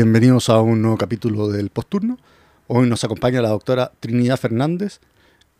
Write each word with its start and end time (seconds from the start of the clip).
Bienvenidos 0.00 0.48
a 0.48 0.60
un 0.60 0.80
nuevo 0.80 0.96
capítulo 0.96 1.48
del 1.48 1.70
Posturno. 1.70 2.18
Hoy 2.68 2.88
nos 2.88 3.02
acompaña 3.02 3.42
la 3.42 3.48
doctora 3.48 3.90
Trinidad 3.98 4.36
Fernández, 4.36 5.00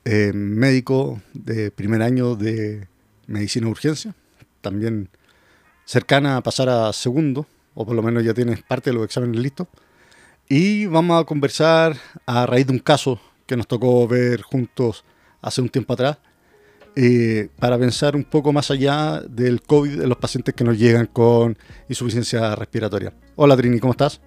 eh, 0.04 0.30
médico 0.32 1.20
de 1.34 1.72
primer 1.72 2.02
año 2.02 2.36
de 2.36 2.86
medicina 3.26 3.66
de 3.66 3.72
urgencia, 3.72 4.14
también 4.60 5.08
cercana 5.84 6.36
a 6.36 6.40
pasar 6.40 6.68
a 6.68 6.92
segundo, 6.92 7.48
o 7.74 7.84
por 7.84 7.96
lo 7.96 8.02
menos 8.04 8.22
ya 8.22 8.32
tienes 8.32 8.62
parte 8.62 8.90
de 8.90 8.94
los 8.94 9.06
exámenes 9.06 9.40
listos. 9.40 9.66
Y 10.48 10.86
vamos 10.86 11.20
a 11.20 11.26
conversar 11.26 11.96
a 12.24 12.46
raíz 12.46 12.68
de 12.68 12.74
un 12.74 12.78
caso 12.78 13.20
que 13.44 13.56
nos 13.56 13.66
tocó 13.66 14.06
ver 14.06 14.42
juntos 14.42 15.04
hace 15.42 15.60
un 15.62 15.68
tiempo 15.68 15.94
atrás, 15.94 16.16
eh, 16.94 17.48
para 17.58 17.76
pensar 17.76 18.14
un 18.14 18.22
poco 18.22 18.52
más 18.52 18.70
allá 18.70 19.20
del 19.20 19.62
COVID 19.62 19.98
de 19.98 20.06
los 20.06 20.18
pacientes 20.18 20.54
que 20.54 20.62
nos 20.62 20.78
llegan 20.78 21.06
con 21.06 21.58
insuficiencia 21.88 22.54
respiratoria. 22.54 23.12
Hola 23.34 23.56
Trini, 23.56 23.80
¿cómo 23.80 23.94
estás? 23.94 24.20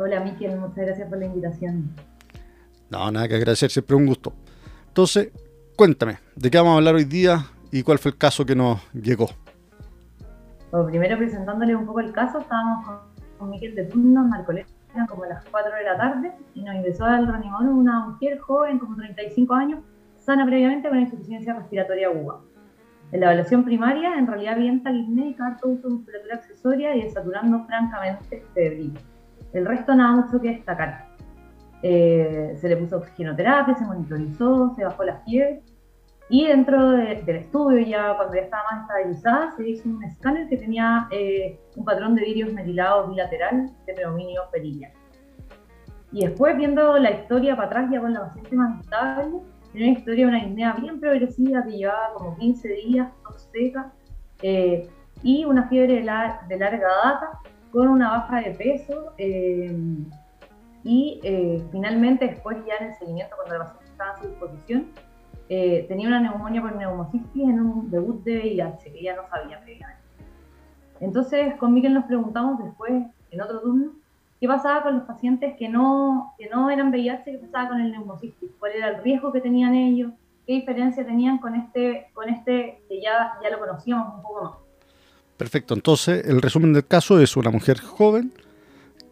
Hola 0.00 0.20
Miquel, 0.20 0.56
muchas 0.56 0.76
gracias 0.76 1.08
por 1.08 1.18
la 1.18 1.26
invitación. 1.26 1.90
No, 2.88 3.10
nada 3.10 3.26
que 3.26 3.34
agradecer, 3.34 3.68
siempre 3.68 3.96
un 3.96 4.06
gusto. 4.06 4.32
Entonces, 4.86 5.32
cuéntame, 5.76 6.18
¿de 6.36 6.50
qué 6.50 6.56
vamos 6.56 6.74
a 6.74 6.76
hablar 6.76 6.94
hoy 6.94 7.04
día 7.04 7.46
y 7.72 7.82
cuál 7.82 7.98
fue 7.98 8.12
el 8.12 8.16
caso 8.16 8.46
que 8.46 8.54
nos 8.54 8.80
llegó? 8.92 9.28
Bueno, 10.70 10.86
primero 10.86 11.18
presentándole 11.18 11.74
un 11.74 11.84
poco 11.84 11.98
el 11.98 12.12
caso, 12.12 12.38
estábamos 12.38 12.86
con, 13.38 13.50
Miquel 13.50 13.74
de 13.74 13.84
turno 13.86 14.22
en 14.22 14.28
Marcolet, 14.28 14.68
como 15.08 15.24
a 15.24 15.28
las 15.28 15.44
4 15.46 15.74
de 15.74 15.84
la 15.84 15.96
tarde, 15.96 16.32
y 16.54 16.62
nos 16.62 16.76
ingresó 16.76 17.04
al 17.04 17.26
reanimador 17.26 17.68
una 17.68 18.06
mujer 18.06 18.38
joven, 18.38 18.78
como 18.78 18.94
35 18.94 19.52
años, 19.54 19.80
sana 20.16 20.46
previamente 20.46 20.88
con 20.88 21.00
insuficiencia 21.00 21.54
respiratoria 21.54 22.06
aguda. 22.06 22.36
En 23.10 23.20
la 23.20 23.26
evaluación 23.26 23.64
primaria, 23.64 24.16
en 24.16 24.28
realidad 24.28 24.58
bien 24.58 24.80
taquipnéica, 24.82 25.46
harto 25.46 25.68
uso 25.68 25.88
de 25.88 25.94
musculatura 25.94 26.34
accesoria 26.36 26.94
y 26.94 27.02
desaturando 27.02 27.64
francamente 27.64 28.44
febril. 28.54 28.92
El 29.52 29.66
resto 29.66 29.94
nada 29.94 30.12
mucho 30.16 30.40
que 30.40 30.50
destacar. 30.50 31.06
Eh, 31.82 32.56
se 32.60 32.68
le 32.68 32.76
puso 32.76 32.96
oxigenoterapia, 32.96 33.74
se 33.74 33.84
monitorizó, 33.84 34.74
se 34.74 34.84
bajó 34.84 35.04
la 35.04 35.18
fiebre 35.20 35.62
y 36.30 36.46
dentro 36.46 36.90
del 36.90 37.36
estudio, 37.36 37.80
ya 37.86 38.14
cuando 38.16 38.34
ya 38.34 38.42
estaba 38.42 38.62
más 38.70 38.82
estabilizada, 38.82 39.52
se 39.56 39.68
hizo 39.70 39.88
un 39.88 40.04
escáner 40.04 40.46
que 40.48 40.58
tenía 40.58 41.08
eh, 41.10 41.58
un 41.74 41.84
patrón 41.86 42.14
de 42.14 42.22
virus 42.22 42.52
metilados 42.52 43.08
bilateral 43.08 43.70
de 43.86 43.94
predominio 43.94 44.42
perilla. 44.52 44.90
Y 46.12 46.26
después, 46.26 46.54
viendo 46.56 46.98
la 46.98 47.12
historia 47.12 47.56
para 47.56 47.68
atrás, 47.68 47.90
ya 47.90 48.00
con 48.00 48.12
la 48.12 48.26
paciente 48.26 48.56
más 48.56 48.80
estable, 48.80 49.40
tenía 49.72 49.90
una 49.90 49.98
historia 49.98 50.26
de 50.26 50.30
una 50.30 50.42
apnea 50.42 50.72
bien 50.74 51.00
progresiva 51.00 51.64
que 51.64 51.78
llevaba 51.78 52.12
como 52.14 52.36
15 52.36 52.68
días, 52.68 53.08
tos 53.22 53.48
seca, 53.50 53.92
eh, 54.42 54.86
y 55.22 55.46
una 55.46 55.66
fiebre 55.68 55.94
de, 55.94 56.02
larga 56.02 56.88
data 57.04 57.40
con 57.72 57.88
una 57.88 58.10
baja 58.10 58.40
de 58.40 58.50
peso. 58.52 59.12
Eh, 59.18 59.76
y 60.84 61.20
eh, 61.22 61.62
finalmente, 61.70 62.26
después 62.26 62.58
ya 62.66 62.74
en 62.80 62.92
el 62.92 62.94
seguimiento, 62.94 63.36
cuando 63.36 63.58
la 63.58 63.64
paciente 63.64 63.90
estaba 63.90 64.14
en 64.14 64.22
su 64.22 64.28
disposición, 64.28 64.86
tenía 65.48 66.08
una 66.08 66.20
neumonía 66.20 66.60
por 66.60 66.76
neumocistis 66.76 67.42
en 67.42 67.60
un 67.60 67.90
debut 67.90 68.22
de 68.22 68.38
VIH 68.38 68.92
que 68.92 69.02
ya 69.02 69.16
no 69.16 69.26
sabía 69.28 69.58
previamente. 69.60 70.02
Entonces, 71.00 71.54
con 71.56 71.72
Miguel 71.72 71.94
nos 71.94 72.04
preguntamos 72.04 72.62
después, 72.62 73.04
en 73.30 73.40
otro 73.40 73.60
turno, 73.60 73.92
qué 74.40 74.46
pasaba 74.46 74.82
con 74.82 74.96
los 74.96 75.04
pacientes 75.04 75.56
que 75.56 75.68
no, 75.68 76.34
que 76.38 76.48
no 76.48 76.70
eran 76.70 76.90
VIH, 76.90 77.24
qué 77.24 77.38
pasaba 77.38 77.70
con 77.70 77.80
el 77.80 77.92
neumocistis, 77.92 78.50
cuál 78.58 78.72
era 78.72 78.88
el 78.88 79.02
riesgo 79.02 79.32
que 79.32 79.40
tenían 79.40 79.74
ellos, 79.74 80.12
qué 80.46 80.54
diferencia 80.54 81.04
tenían 81.04 81.38
con 81.38 81.54
este, 81.54 82.10
con 82.14 82.28
este 82.28 82.82
que 82.88 83.00
ya, 83.00 83.34
ya 83.42 83.50
lo 83.50 83.58
conocíamos 83.58 84.14
un 84.14 84.22
poco 84.22 84.44
más. 84.44 84.67
Perfecto, 85.38 85.72
entonces 85.72 86.26
el 86.26 86.42
resumen 86.42 86.74
del 86.74 86.86
caso 86.86 87.20
es 87.20 87.36
una 87.36 87.50
mujer 87.50 87.80
joven 87.80 88.32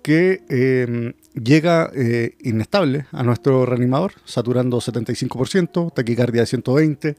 que 0.03 0.43
em, 0.49 1.15
llega 1.33 1.91
eh, 1.95 2.37
inestable 2.41 3.07
a 3.13 3.23
nuestro 3.23 3.65
reanimador, 3.65 4.13
saturando 4.25 4.79
75%, 4.79 5.95
taquicardia 5.95 6.43
de 6.43 6.47
120, 6.47 7.17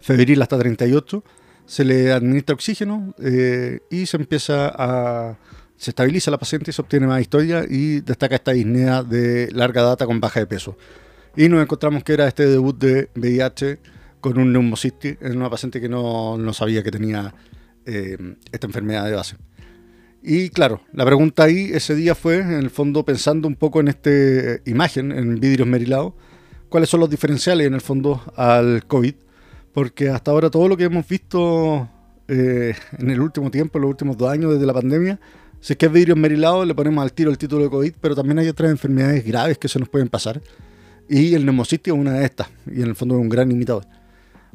febril 0.00 0.42
hasta 0.42 0.58
38, 0.58 1.24
se 1.64 1.84
le 1.84 2.12
administra 2.12 2.54
oxígeno 2.54 3.14
eh, 3.18 3.80
y 3.90 4.06
se 4.06 4.16
empieza 4.18 4.72
a 4.76 5.38
se 5.78 5.92
estabiliza 5.92 6.30
la 6.32 6.38
paciente 6.38 6.70
y 6.70 6.74
se 6.74 6.82
obtiene 6.82 7.06
más 7.06 7.20
historia 7.20 7.64
y 7.68 8.00
destaca 8.00 8.34
esta 8.34 8.50
disnea 8.50 9.04
de 9.04 9.48
larga 9.52 9.82
data 9.82 10.06
con 10.06 10.18
baja 10.20 10.40
de 10.40 10.46
peso. 10.46 10.76
Y 11.36 11.48
nos 11.48 11.62
encontramos 11.62 12.02
que 12.02 12.14
era 12.14 12.26
este 12.26 12.46
debut 12.46 12.76
de 12.76 13.08
VIH 13.14 13.78
con 14.20 14.38
un 14.38 14.52
neumocistis 14.52 15.16
en 15.20 15.36
una 15.36 15.48
paciente 15.48 15.80
que 15.80 15.88
no, 15.88 16.36
sabía 16.52 16.82
que 16.82 16.90
tenía 16.90 17.32
eh, 17.88 18.36
esta 18.52 18.66
enfermedad 18.66 19.06
de 19.06 19.12
base. 19.12 19.36
Y 20.22 20.50
claro, 20.50 20.82
la 20.92 21.06
pregunta 21.06 21.44
ahí 21.44 21.70
ese 21.72 21.94
día 21.94 22.14
fue, 22.14 22.38
en 22.40 22.52
el 22.52 22.70
fondo, 22.70 23.04
pensando 23.04 23.48
un 23.48 23.54
poco 23.54 23.80
en 23.80 23.88
esta 23.88 24.10
imagen, 24.66 25.10
en 25.12 25.40
vidrios 25.40 25.66
merilados, 25.66 26.12
cuáles 26.68 26.90
son 26.90 27.00
los 27.00 27.08
diferenciales 27.08 27.66
en 27.66 27.74
el 27.74 27.80
fondo 27.80 28.22
al 28.36 28.84
COVID, 28.86 29.14
porque 29.72 30.10
hasta 30.10 30.30
ahora 30.30 30.50
todo 30.50 30.68
lo 30.68 30.76
que 30.76 30.84
hemos 30.84 31.08
visto 31.08 31.88
eh, 32.26 32.74
en 32.98 33.10
el 33.10 33.20
último 33.20 33.50
tiempo, 33.50 33.78
en 33.78 33.82
los 33.82 33.90
últimos 33.90 34.18
dos 34.18 34.30
años 34.30 34.52
desde 34.52 34.66
la 34.66 34.74
pandemia, 34.74 35.18
si 35.60 35.72
es 35.72 35.76
que 35.78 35.86
es 35.86 35.92
vidrio 35.92 36.14
esmerilado, 36.14 36.64
le 36.64 36.74
ponemos 36.74 37.02
al 37.02 37.12
tiro 37.12 37.30
el 37.30 37.38
título 37.38 37.64
de 37.64 37.70
COVID, 37.70 37.94
pero 38.00 38.14
también 38.14 38.38
hay 38.38 38.48
otras 38.48 38.70
enfermedades 38.70 39.24
graves 39.24 39.58
que 39.58 39.68
se 39.68 39.78
nos 39.78 39.88
pueden 39.88 40.08
pasar. 40.08 40.40
Y 41.08 41.34
el 41.34 41.44
neumocistis 41.46 41.92
es 41.92 41.98
una 41.98 42.12
de 42.12 42.26
estas, 42.26 42.48
y 42.66 42.82
en 42.82 42.88
el 42.88 42.94
fondo 42.94 43.14
es 43.16 43.22
un 43.22 43.28
gran 43.28 43.50
imitador. 43.50 43.86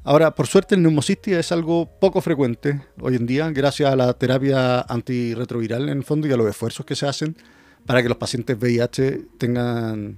Ahora, 0.05 0.35
por 0.35 0.47
suerte, 0.47 0.75
el 0.75 0.83
neumocistis 0.83 1.33
es 1.33 1.51
algo 1.53 1.89
poco 1.99 2.19
frecuente 2.19 2.81
hoy 2.99 3.15
en 3.15 3.25
día, 3.25 3.49
gracias 3.51 3.89
a 3.89 3.95
la 3.95 4.11
terapia 4.11 4.81
antirretroviral 4.81 5.83
en 5.87 5.99
el 5.99 6.03
fondo 6.03 6.27
y 6.27 6.31
a 6.33 6.35
los 6.35 6.49
esfuerzos 6.49 6.85
que 6.85 6.93
se 6.95 7.07
hacen 7.07 7.37
para 7.85 8.03
que 8.03 8.09
los 8.09 8.17
pacientes 8.17 8.57
VIH 8.59 9.21
tengan 9.37 10.17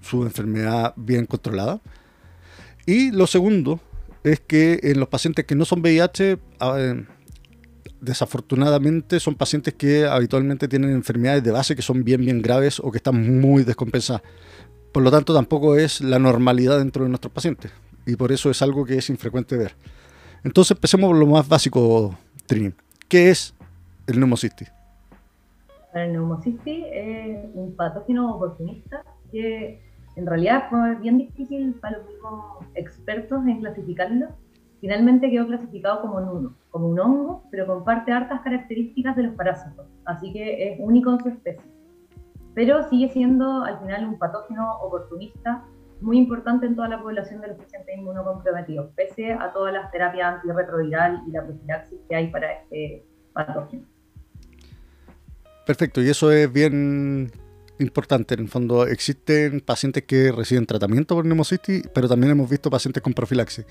su 0.00 0.22
enfermedad 0.22 0.94
bien 0.96 1.26
controlada. 1.26 1.80
Y 2.86 3.10
lo 3.10 3.26
segundo 3.26 3.80
es 4.22 4.38
que 4.38 4.78
en 4.84 5.00
los 5.00 5.08
pacientes 5.08 5.44
que 5.46 5.56
no 5.56 5.64
son 5.64 5.80
VIH, 5.80 6.38
desafortunadamente 8.00 9.18
son 9.18 9.34
pacientes 9.34 9.74
que 9.74 10.06
habitualmente 10.06 10.68
tienen 10.68 10.90
enfermedades 10.90 11.42
de 11.42 11.50
base 11.50 11.74
que 11.74 11.82
son 11.82 12.04
bien, 12.04 12.20
bien 12.20 12.40
graves 12.40 12.78
o 12.78 12.92
que 12.92 12.98
están 12.98 13.40
muy 13.40 13.64
descompensadas. 13.64 14.22
Por 14.92 15.02
lo 15.02 15.10
tanto, 15.10 15.34
tampoco 15.34 15.74
es 15.74 16.00
la 16.00 16.20
normalidad 16.20 16.78
dentro 16.78 17.02
de 17.02 17.08
nuestros 17.08 17.32
pacientes. 17.32 17.72
Y 18.06 18.16
por 18.16 18.32
eso 18.32 18.50
es 18.50 18.60
algo 18.62 18.84
que 18.84 18.98
es 18.98 19.10
infrecuente 19.10 19.56
ver. 19.56 19.74
Entonces, 20.42 20.72
empecemos 20.76 21.08
por 21.08 21.16
lo 21.16 21.26
más 21.26 21.48
básico, 21.48 22.16
Trini. 22.46 22.72
¿Qué 23.08 23.30
es 23.30 23.54
el 24.06 24.18
neumocistis? 24.18 24.72
El 25.94 26.12
neumocistis 26.12 26.84
es 26.92 27.46
un 27.54 27.74
patógeno 27.76 28.34
oportunista 28.34 29.04
que 29.30 29.80
en 30.16 30.26
realidad 30.26 30.64
fue 30.68 30.96
bien 30.96 31.18
difícil 31.18 31.74
para 31.74 31.98
los 31.98 32.06
mismos 32.08 32.66
expertos 32.74 33.46
en 33.46 33.60
clasificarlo 33.60 34.28
Finalmente 34.84 35.30
quedó 35.30 35.46
clasificado 35.46 36.02
como 36.02 36.18
un, 36.18 36.54
como 36.70 36.88
un 36.88 37.00
hongo, 37.00 37.44
pero 37.50 37.66
comparte 37.66 38.12
hartas 38.12 38.42
características 38.42 39.16
de 39.16 39.22
los 39.22 39.34
parásitos, 39.34 39.86
así 40.04 40.30
que 40.30 40.74
es 40.74 40.78
único 40.78 41.10
en 41.10 41.20
su 41.20 41.30
especie. 41.30 41.64
Pero 42.54 42.86
sigue 42.90 43.08
siendo 43.08 43.64
al 43.64 43.80
final 43.80 44.06
un 44.06 44.18
patógeno 44.18 44.74
oportunista 44.82 45.64
muy 46.00 46.18
importante 46.18 46.66
en 46.66 46.76
toda 46.76 46.88
la 46.88 47.00
población 47.00 47.40
de 47.40 47.48
los 47.48 47.56
pacientes 47.56 47.96
inmunocomprometidos, 47.96 48.90
pese 48.94 49.32
a 49.32 49.52
todas 49.52 49.72
las 49.72 49.90
terapias 49.90 50.34
antirretroviral 50.34 51.22
y 51.26 51.30
la 51.30 51.44
profilaxis 51.44 51.98
que 52.08 52.16
hay 52.16 52.28
para 52.28 52.52
este 52.52 53.06
patógeno. 53.32 53.84
Perfecto, 55.66 56.02
y 56.02 56.10
eso 56.10 56.30
es 56.30 56.52
bien 56.52 57.32
importante. 57.78 58.34
En 58.34 58.40
el 58.40 58.48
fondo, 58.48 58.86
existen 58.86 59.60
pacientes 59.60 60.04
que 60.04 60.30
reciben 60.30 60.66
tratamiento 60.66 61.14
por 61.14 61.24
neumocitis, 61.24 61.88
pero 61.94 62.08
también 62.08 62.32
hemos 62.32 62.50
visto 62.50 62.70
pacientes 62.70 63.02
con 63.02 63.14
profilaxis 63.14 63.66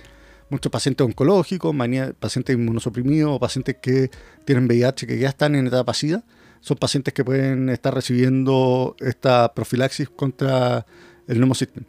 muchos 0.49 0.71
pacientes 0.71 1.05
oncológicos, 1.05 1.75
pacientes 2.19 2.55
inmunosuprimidos 2.55 3.39
pacientes 3.39 3.77
que 3.81 4.09
tienen 4.45 4.65
VIH 4.65 5.07
que 5.07 5.17
ya 5.17 5.29
están 5.29 5.55
en 5.55 5.67
etapa 5.67 5.93
SIDA, 5.93 6.23
son 6.61 6.77
pacientes 6.77 7.13
que 7.13 7.23
pueden 7.23 7.69
estar 7.69 7.93
recibiendo 7.93 8.95
esta 8.99 9.53
profilaxis 9.53 10.09
contra 10.09 10.85
el 11.27 11.39
neumocystis. 11.39 11.83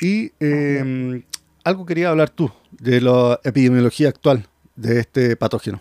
Y 0.00 0.32
em, 0.40 1.22
algo 1.64 1.86
quería 1.86 2.10
hablar 2.10 2.30
tú 2.30 2.50
de 2.70 3.00
la 3.00 3.40
epidemiología 3.44 4.08
actual 4.08 4.46
de 4.74 5.00
este 5.00 5.36
patógeno. 5.36 5.80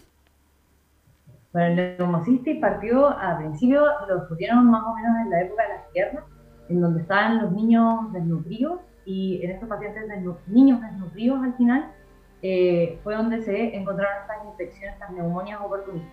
Bueno, 1.51 1.81
el 1.81 1.97
neumocystis 1.97 2.59
partió 2.59 3.07
a 3.07 3.37
principio, 3.37 3.85
lo 4.07 4.23
estudiaron 4.23 4.69
más 4.69 4.83
o 4.83 4.95
menos 4.95 5.11
en 5.23 5.29
la 5.29 5.41
época 5.41 5.63
de 5.63 5.69
las 5.69 5.93
guerras, 5.93 6.23
en 6.69 6.81
donde 6.81 7.01
estaban 7.01 7.41
los 7.41 7.51
niños 7.51 8.11
desnutridos 8.11 8.79
y 9.05 9.41
en 9.43 9.51
estos 9.51 9.69
pacientes 9.69 10.03
niños 10.47 10.81
desnutridos 10.81 11.43
al 11.43 11.53
final 11.55 11.91
eh, 12.41 12.99
fue 13.03 13.15
donde 13.15 13.41
se 13.41 13.75
encontraron 13.75 14.21
estas 14.21 14.45
infecciones, 14.51 14.93
estas 14.93 15.11
neumonias 15.11 15.59
oportunistas. 15.61 16.11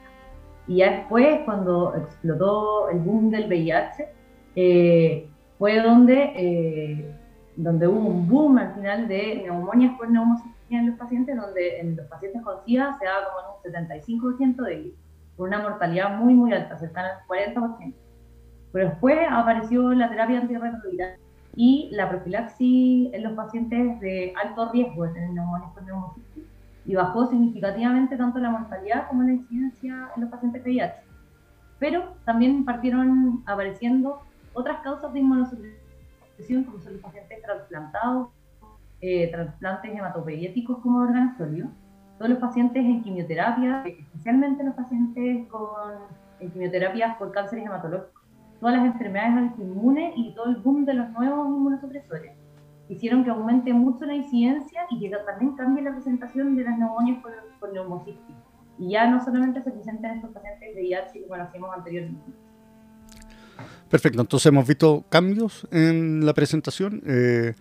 Y 0.66 0.76
ya 0.76 0.92
después, 0.92 1.40
cuando 1.44 1.94
explotó 1.96 2.88
el 2.90 3.00
boom 3.00 3.30
del 3.30 3.48
VIH, 3.48 4.08
eh, 4.54 5.28
fue 5.58 5.82
donde, 5.82 6.32
eh, 6.36 7.16
donde 7.62 7.86
hubo 7.86 8.08
un 8.08 8.28
boom 8.28 8.58
al 8.58 8.74
final 8.74 9.08
de 9.08 9.42
neumonias 9.44 9.96
por 9.96 10.10
neumocitía 10.10 10.80
en 10.80 10.88
los 10.88 10.98
pacientes, 10.98 11.36
donde 11.36 11.80
en 11.80 11.96
los 11.96 12.06
pacientes 12.06 12.42
con 12.42 12.62
SIDA 12.64 12.96
se 12.98 13.04
da 13.04 13.12
como 13.26 13.74
en 13.74 13.84
un 13.84 13.88
75% 13.90 14.62
de 14.64 14.94
por 15.36 15.48
una 15.48 15.60
mortalidad 15.60 16.18
muy, 16.18 16.34
muy 16.34 16.52
alta, 16.52 16.78
cercana 16.78 17.08
al 17.20 17.54
40%. 17.54 17.94
Pero 18.72 18.88
después 18.88 19.18
apareció 19.30 19.92
la 19.92 20.08
terapia 20.08 20.40
antirretroviral 20.40 21.16
y 21.54 21.90
la 21.92 22.08
profilaxis 22.08 23.12
en 23.12 23.22
los 23.22 23.32
pacientes 23.34 24.00
de 24.00 24.32
alto 24.42 24.70
riesgo 24.72 25.04
de 25.04 25.12
tener 25.12 25.30
neumonía 25.30 25.68
con 25.74 25.86
neumocitis 25.86 26.44
y 26.84 26.94
bajó 26.94 27.26
significativamente 27.26 28.16
tanto 28.16 28.38
la 28.38 28.50
mortalidad 28.50 29.08
como 29.08 29.22
la 29.22 29.32
incidencia 29.32 30.10
en 30.16 30.22
los 30.22 30.30
pacientes 30.30 30.62
VIH. 30.64 30.94
Pero 31.78 32.14
también 32.24 32.64
partieron 32.64 33.42
apareciendo 33.46 34.22
otras 34.54 34.80
causas 34.80 35.12
de 35.12 35.20
inmunosupresión, 35.20 35.81
como 36.64 36.80
son 36.80 36.94
los 36.94 37.02
pacientes 37.02 37.42
trasplantados, 37.42 38.28
eh, 39.00 39.30
trasplantes 39.30 39.90
hematopoyéticos 39.94 40.78
como 40.78 41.00
órganos 41.00 41.36
sólidos, 41.36 41.70
todos 42.18 42.30
los 42.30 42.38
pacientes 42.38 42.84
en 42.84 43.02
quimioterapia, 43.02 43.82
especialmente 43.84 44.62
los 44.62 44.74
pacientes 44.74 45.48
con 45.48 45.70
en 46.40 46.50
quimioterapias 46.50 47.16
por 47.16 47.30
cánceres 47.32 47.66
hematológicos 47.66 48.22
todas 48.62 48.76
las 48.76 48.86
enfermedades 48.86 49.50
autoinmunes 49.50 50.12
y 50.16 50.32
todo 50.34 50.46
el 50.46 50.56
boom 50.56 50.84
de 50.84 50.94
los 50.94 51.10
nuevos 51.10 51.48
inmunosupresores 51.48 52.30
hicieron 52.88 53.24
que 53.24 53.30
aumente 53.30 53.72
mucho 53.72 54.04
la 54.04 54.14
incidencia 54.14 54.82
y 54.88 55.00
que 55.00 55.16
también 55.26 55.56
cambie 55.56 55.82
la 55.82 55.92
presentación 55.92 56.54
de 56.54 56.62
las 56.62 56.78
neumonias 56.78 57.20
por, 57.22 57.32
por. 57.58 57.72
Y 58.78 58.90
ya 58.90 59.10
no 59.10 59.22
solamente 59.24 59.62
se 59.62 59.70
presentan 59.72 60.16
estos 60.16 60.30
pacientes 60.30 60.76
de 60.76 60.80
VIH 60.80 61.26
lo 61.26 61.34
hacíamos 61.42 61.70
anteriormente. 61.74 62.32
Perfecto, 63.90 64.20
entonces 64.20 64.46
hemos 64.46 64.66
visto 64.66 65.04
cambios 65.08 65.66
en 65.70 66.24
la 66.24 66.32
presentación. 66.34 67.02
Eh, 67.06 67.54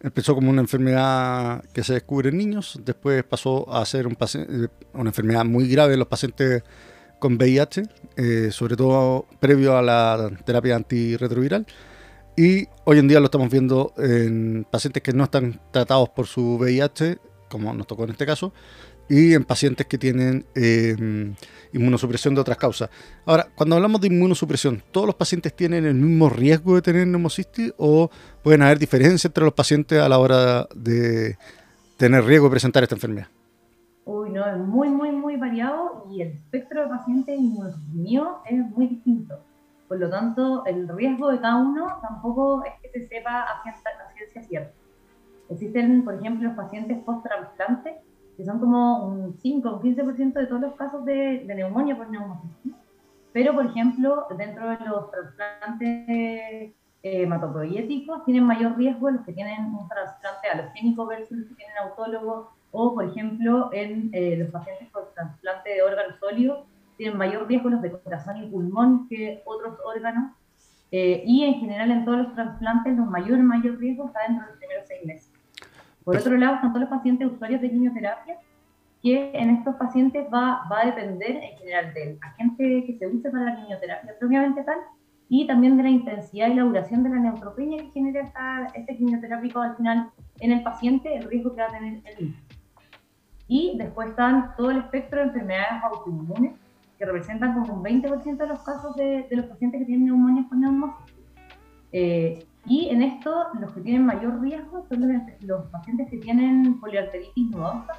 empezó 0.00 0.34
como 0.34 0.50
una 0.50 0.60
enfermedad 0.60 1.64
que 1.72 1.82
se 1.82 1.94
descubre 1.94 2.28
en 2.28 2.36
niños, 2.36 2.78
después 2.84 3.24
pasó 3.24 3.72
a 3.72 3.84
ser 3.86 4.06
eh, 4.06 4.68
una 4.92 5.10
enfermedad 5.10 5.44
muy 5.44 5.68
grave 5.68 5.94
en 5.94 5.98
los 5.98 6.08
pacientes 6.08 6.62
con 7.18 7.36
VIH, 7.36 7.82
eh, 8.16 8.48
sobre 8.50 8.76
todo 8.76 9.26
previo 9.40 9.76
a 9.76 9.82
la 9.82 10.30
terapia 10.44 10.76
antirretroviral. 10.76 11.66
Y 12.36 12.66
hoy 12.84 12.98
en 12.98 13.08
día 13.08 13.20
lo 13.20 13.26
estamos 13.26 13.48
viendo 13.48 13.94
en 13.96 14.66
pacientes 14.70 15.02
que 15.02 15.12
no 15.12 15.24
están 15.24 15.60
tratados 15.70 16.10
por 16.10 16.26
su 16.26 16.56
VIH, 16.56 17.18
como 17.48 17.72
nos 17.72 17.86
tocó 17.86 18.04
en 18.04 18.10
este 18.10 18.26
caso, 18.26 18.52
y 19.08 19.34
en 19.34 19.44
pacientes 19.44 19.86
que 19.86 19.98
tienen 19.98 20.44
eh, 20.54 21.34
inmunosupresión 21.72 22.34
de 22.34 22.40
otras 22.40 22.56
causas. 22.56 22.90
Ahora, 23.26 23.48
cuando 23.54 23.76
hablamos 23.76 24.00
de 24.00 24.06
inmunosupresión, 24.08 24.82
¿todos 24.90 25.06
los 25.06 25.16
pacientes 25.16 25.54
tienen 25.54 25.84
el 25.84 25.94
mismo 25.94 26.28
riesgo 26.28 26.76
de 26.76 26.82
tener 26.82 27.06
neumocistis 27.06 27.72
o 27.76 28.10
pueden 28.42 28.62
haber 28.62 28.78
diferencias 28.78 29.24
entre 29.26 29.44
los 29.44 29.54
pacientes 29.54 30.00
a 30.00 30.08
la 30.08 30.18
hora 30.18 30.66
de 30.74 31.36
tener 31.96 32.24
riesgo 32.24 32.46
de 32.46 32.50
presentar 32.52 32.82
esta 32.82 32.94
enfermedad? 32.94 33.28
Uy, 34.06 34.30
no, 34.30 34.46
es 34.46 34.58
muy, 34.58 34.88
muy, 34.88 35.10
muy 35.12 35.36
variado 35.36 36.06
y 36.10 36.20
el 36.20 36.28
espectro 36.28 36.82
de 36.82 36.88
pacientes 36.88 37.38
inmunosuprimidos 37.38 38.28
es 38.50 38.58
muy 38.70 38.88
distinto. 38.88 39.38
Por 39.88 39.98
lo 39.98 40.10
tanto, 40.10 40.64
el 40.66 40.88
riesgo 40.88 41.30
de 41.30 41.40
cada 41.40 41.56
uno 41.56 41.86
tampoco 42.02 42.64
es 42.64 42.72
que 42.82 43.00
se 43.00 43.08
sepa 43.08 43.42
a 43.42 43.62
ciencia, 43.62 44.42
cierta. 44.42 44.72
Existen, 45.50 46.04
por 46.04 46.14
ejemplo, 46.14 46.48
los 46.48 46.56
pacientes 46.56 46.98
post-trasplante, 47.04 48.00
que 48.36 48.44
son 48.44 48.58
como 48.58 49.06
un 49.06 49.34
5 49.38 49.68
o 49.68 49.76
un 49.76 49.82
15% 49.82 50.32
de 50.32 50.46
todos 50.46 50.60
los 50.60 50.74
casos 50.74 51.04
de, 51.04 51.44
neumonía 51.44 51.96
por 51.96 52.10
neumocitis. 52.10 52.72
Pero, 53.32 53.54
por 53.54 53.66
ejemplo, 53.66 54.26
dentro 54.36 54.68
de 54.68 54.78
los 54.86 55.10
trasplantes 55.10 56.08
eh, 56.08 56.74
hematopoyéticos, 57.02 58.24
tienen 58.24 58.44
mayor 58.44 58.76
riesgo 58.76 59.10
los 59.10 59.24
que 59.24 59.32
tienen 59.32 59.66
un 59.74 59.88
trasplante 59.88 60.48
halogénico 60.48 61.06
versus 61.06 61.38
los 61.38 61.48
que 61.48 61.54
tienen 61.56 61.76
autólogo 61.78 62.52
o, 62.70 62.94
por 62.94 63.04
ejemplo, 63.04 63.70
en 63.72 64.10
eh, 64.12 64.36
los 64.36 64.50
pacientes 64.50 64.88
con 64.90 65.04
trasplante 65.14 65.70
de 65.70 65.82
órganos 65.82 66.18
sólidos, 66.18 66.64
tienen 66.96 67.16
mayor 67.16 67.46
riesgo 67.46 67.68
los 67.70 67.82
de 67.82 67.92
corazón 67.92 68.36
y 68.36 68.46
pulmón 68.48 69.08
que 69.08 69.42
otros 69.44 69.78
órganos. 69.84 70.32
Eh, 70.90 71.22
y 71.26 71.44
en 71.44 71.54
general 71.54 71.90
en 71.90 72.04
todos 72.04 72.18
los 72.18 72.34
trasplantes, 72.34 72.96
los 72.96 73.06
mayor, 73.06 73.38
mayor 73.40 73.78
riesgo 73.78 74.06
está 74.06 74.20
dentro 74.26 74.44
de 74.44 74.50
los 74.50 74.58
primeros 74.58 74.84
seis 74.86 75.04
meses. 75.04 75.33
Por 76.04 76.16
otro 76.16 76.36
lado, 76.36 76.56
están 76.56 76.72
todos 76.72 76.88
los 76.88 76.90
pacientes 76.90 77.30
usuarios 77.30 77.60
de 77.60 77.70
quimioterapia, 77.70 78.36
que 79.02 79.30
en 79.34 79.50
estos 79.50 79.74
pacientes 79.76 80.26
va, 80.32 80.66
va 80.70 80.82
a 80.82 80.86
depender 80.86 81.36
en 81.36 81.58
general 81.58 81.94
del 81.94 82.18
agente 82.22 82.84
que 82.86 82.96
se 82.98 83.06
use 83.06 83.30
para 83.30 83.44
la 83.44 83.56
quimioterapia 83.56 84.18
propiamente 84.18 84.62
tal, 84.62 84.78
y 85.28 85.46
también 85.46 85.76
de 85.76 85.82
la 85.82 85.90
intensidad 85.90 86.48
y 86.48 86.54
la 86.54 86.64
duración 86.64 87.02
de 87.02 87.10
la 87.10 87.16
neutropenia 87.16 87.82
que 87.82 87.90
genera 87.90 88.30
este 88.74 88.96
quimioterápico 88.96 89.60
al 89.60 89.76
final 89.76 90.10
en 90.40 90.52
el 90.52 90.62
paciente, 90.62 91.16
el 91.16 91.28
riesgo 91.28 91.54
que 91.54 91.62
va 91.62 91.68
a 91.68 91.72
tener 91.72 92.02
el 92.04 92.26
mismo. 92.26 92.42
Y 93.48 93.76
después 93.78 94.10
están 94.10 94.54
todo 94.56 94.70
el 94.70 94.78
espectro 94.78 95.20
de 95.20 95.26
enfermedades 95.26 95.82
autoinmunes, 95.82 96.52
que 96.98 97.04
representan 97.04 97.54
como 97.54 97.74
un 97.74 97.82
20% 97.82 98.36
de 98.36 98.46
los 98.46 98.62
casos 98.62 98.94
de, 98.96 99.26
los 99.30 99.46
pacientes 99.46 99.80
que 99.80 99.86
tienen 99.86 100.06
neumonía 100.06 100.46
con 100.48 100.60
neumosis. 100.60 101.14
Eh, 101.92 102.46
y 102.66 102.88
en 102.88 103.02
esto, 103.02 103.48
los 103.60 103.72
que 103.72 103.80
tienen 103.82 104.06
mayor 104.06 104.40
riesgo 104.40 104.86
son 104.88 105.02
los, 105.42 105.66
pacientes 105.66 106.08
que 106.10 106.18
tienen 106.18 106.80
poliarteritis 106.80 107.50
nodosa, 107.50 107.92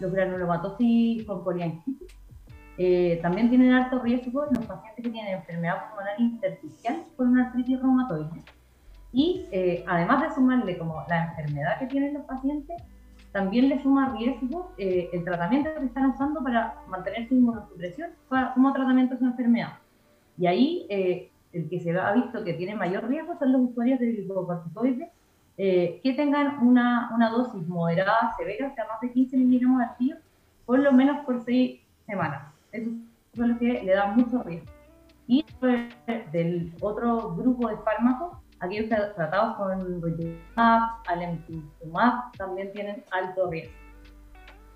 los 0.00 0.12
granulomatosis 0.12 1.24
con 1.24 1.44
poliangitis. 1.44 2.08
Eh, 2.78 3.18
también 3.22 3.48
tienen 3.48 3.72
alto 3.72 4.00
riesgo 4.00 4.46
los 4.50 4.64
pacientes 4.66 5.04
que 5.04 5.10
tienen 5.10 5.34
enfermedad 5.34 5.88
pulmonar 5.88 6.20
intersticial 6.20 7.04
con 7.16 7.28
una 7.28 7.46
artritis 7.46 7.80
reumatoide. 7.80 8.42
Y 9.12 9.46
eh, 9.52 9.84
además 9.86 10.22
de 10.22 10.34
sumarle 10.34 10.78
como 10.78 11.04
la 11.08 11.30
enfermedad 11.30 11.78
que 11.78 11.86
tienen 11.86 12.14
los 12.14 12.24
pacientes, 12.24 12.76
también 13.32 13.68
le 13.68 13.82
suma 13.82 14.14
riesgo 14.16 14.72
eh, 14.78 15.10
el 15.12 15.24
tratamiento 15.24 15.70
que 15.78 15.86
están 15.86 16.10
usando 16.10 16.42
para 16.42 16.74
mantener 16.88 17.28
su 17.28 17.34
inmunosupresión 17.34 18.10
como 18.28 18.72
tratamiento 18.72 19.14
de 19.14 19.20
su 19.20 19.26
enfermedad. 19.26 19.74
Y 20.38 20.46
ahí 20.46 20.86
eh, 20.88 21.30
el 21.52 21.68
que 21.68 21.80
se 21.80 21.98
ha 21.98 22.12
visto 22.12 22.44
que 22.44 22.54
tiene 22.54 22.74
mayor 22.74 23.08
riesgo 23.08 23.36
son 23.38 23.52
los 23.52 23.62
usuarios 23.70 23.98
de 24.00 24.12
glucocorticoides 24.12 25.08
eh, 25.60 26.00
que 26.04 26.12
tengan 26.12 26.64
una, 26.64 27.10
una, 27.12 27.30
dosis 27.30 27.66
moderada, 27.66 28.32
severa, 28.36 28.68
o 28.68 28.74
sea, 28.74 28.86
más 28.86 29.00
de 29.00 29.10
15 29.10 29.36
miligramos 29.38 29.82
al 29.82 29.96
día, 29.98 30.18
por 30.64 30.78
lo 30.78 30.92
menos 30.92 31.24
por 31.24 31.42
6 31.42 31.80
semanas. 32.06 32.52
Eso 32.70 32.90
es 33.32 33.38
lo 33.38 33.58
que 33.58 33.82
le 33.82 33.92
da 33.92 34.06
mucho 34.06 34.42
riesgo. 34.44 34.70
Y 35.26 35.44
del 36.32 36.72
otro 36.80 37.34
grupo 37.34 37.68
de 37.68 37.76
fármacos, 37.78 38.38
aquellos 38.60 38.88
tratados 38.88 39.56
con 39.56 40.00
rituximab, 40.00 40.82
alemtuzumab, 41.08 42.32
también 42.36 42.72
tienen 42.72 43.02
alto 43.10 43.50
riesgo. 43.50 43.74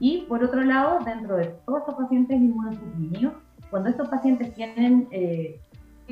Y 0.00 0.22
por 0.22 0.42
otro 0.42 0.62
lado, 0.62 0.98
dentro 1.04 1.36
de 1.36 1.46
todos 1.64 1.82
estos 1.82 1.94
pacientes 1.94 2.36
inmunosuprimidos, 2.36 3.34
cuando 3.70 3.88
estos 3.88 4.08
pacientes 4.08 4.52
tienen 4.54 5.06
eh, 5.12 5.60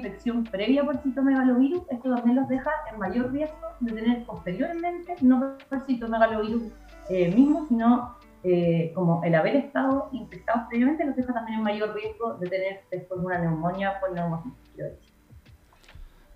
infección 0.00 0.45
previa 0.45 0.85
por 0.85 0.99
citomegalovirus, 0.99 1.83
esto 1.90 2.14
también 2.14 2.37
los 2.37 2.49
deja 2.49 2.71
en 2.90 2.99
mayor 2.99 3.30
riesgo 3.33 3.69
de 3.80 3.92
tener 3.92 4.25
posteriormente, 4.25 5.14
no 5.21 5.57
por 5.69 5.80
citomegalovirus 5.83 6.62
eh, 7.09 7.35
mismo, 7.35 7.66
sino 7.69 8.16
eh, 8.42 8.92
como 8.95 9.23
el 9.23 9.35
haber 9.35 9.57
estado 9.57 10.09
infectados 10.12 10.66
previamente, 10.69 11.04
los 11.04 11.16
deja 11.16 11.33
también 11.33 11.59
en 11.59 11.64
mayor 11.64 11.95
riesgo 11.95 12.35
de 12.35 12.49
tener 12.49 12.80
después 12.90 13.21
una 13.23 13.38
neumonía 13.38 14.00
por 14.00 14.12
neumocitis. 14.12 14.57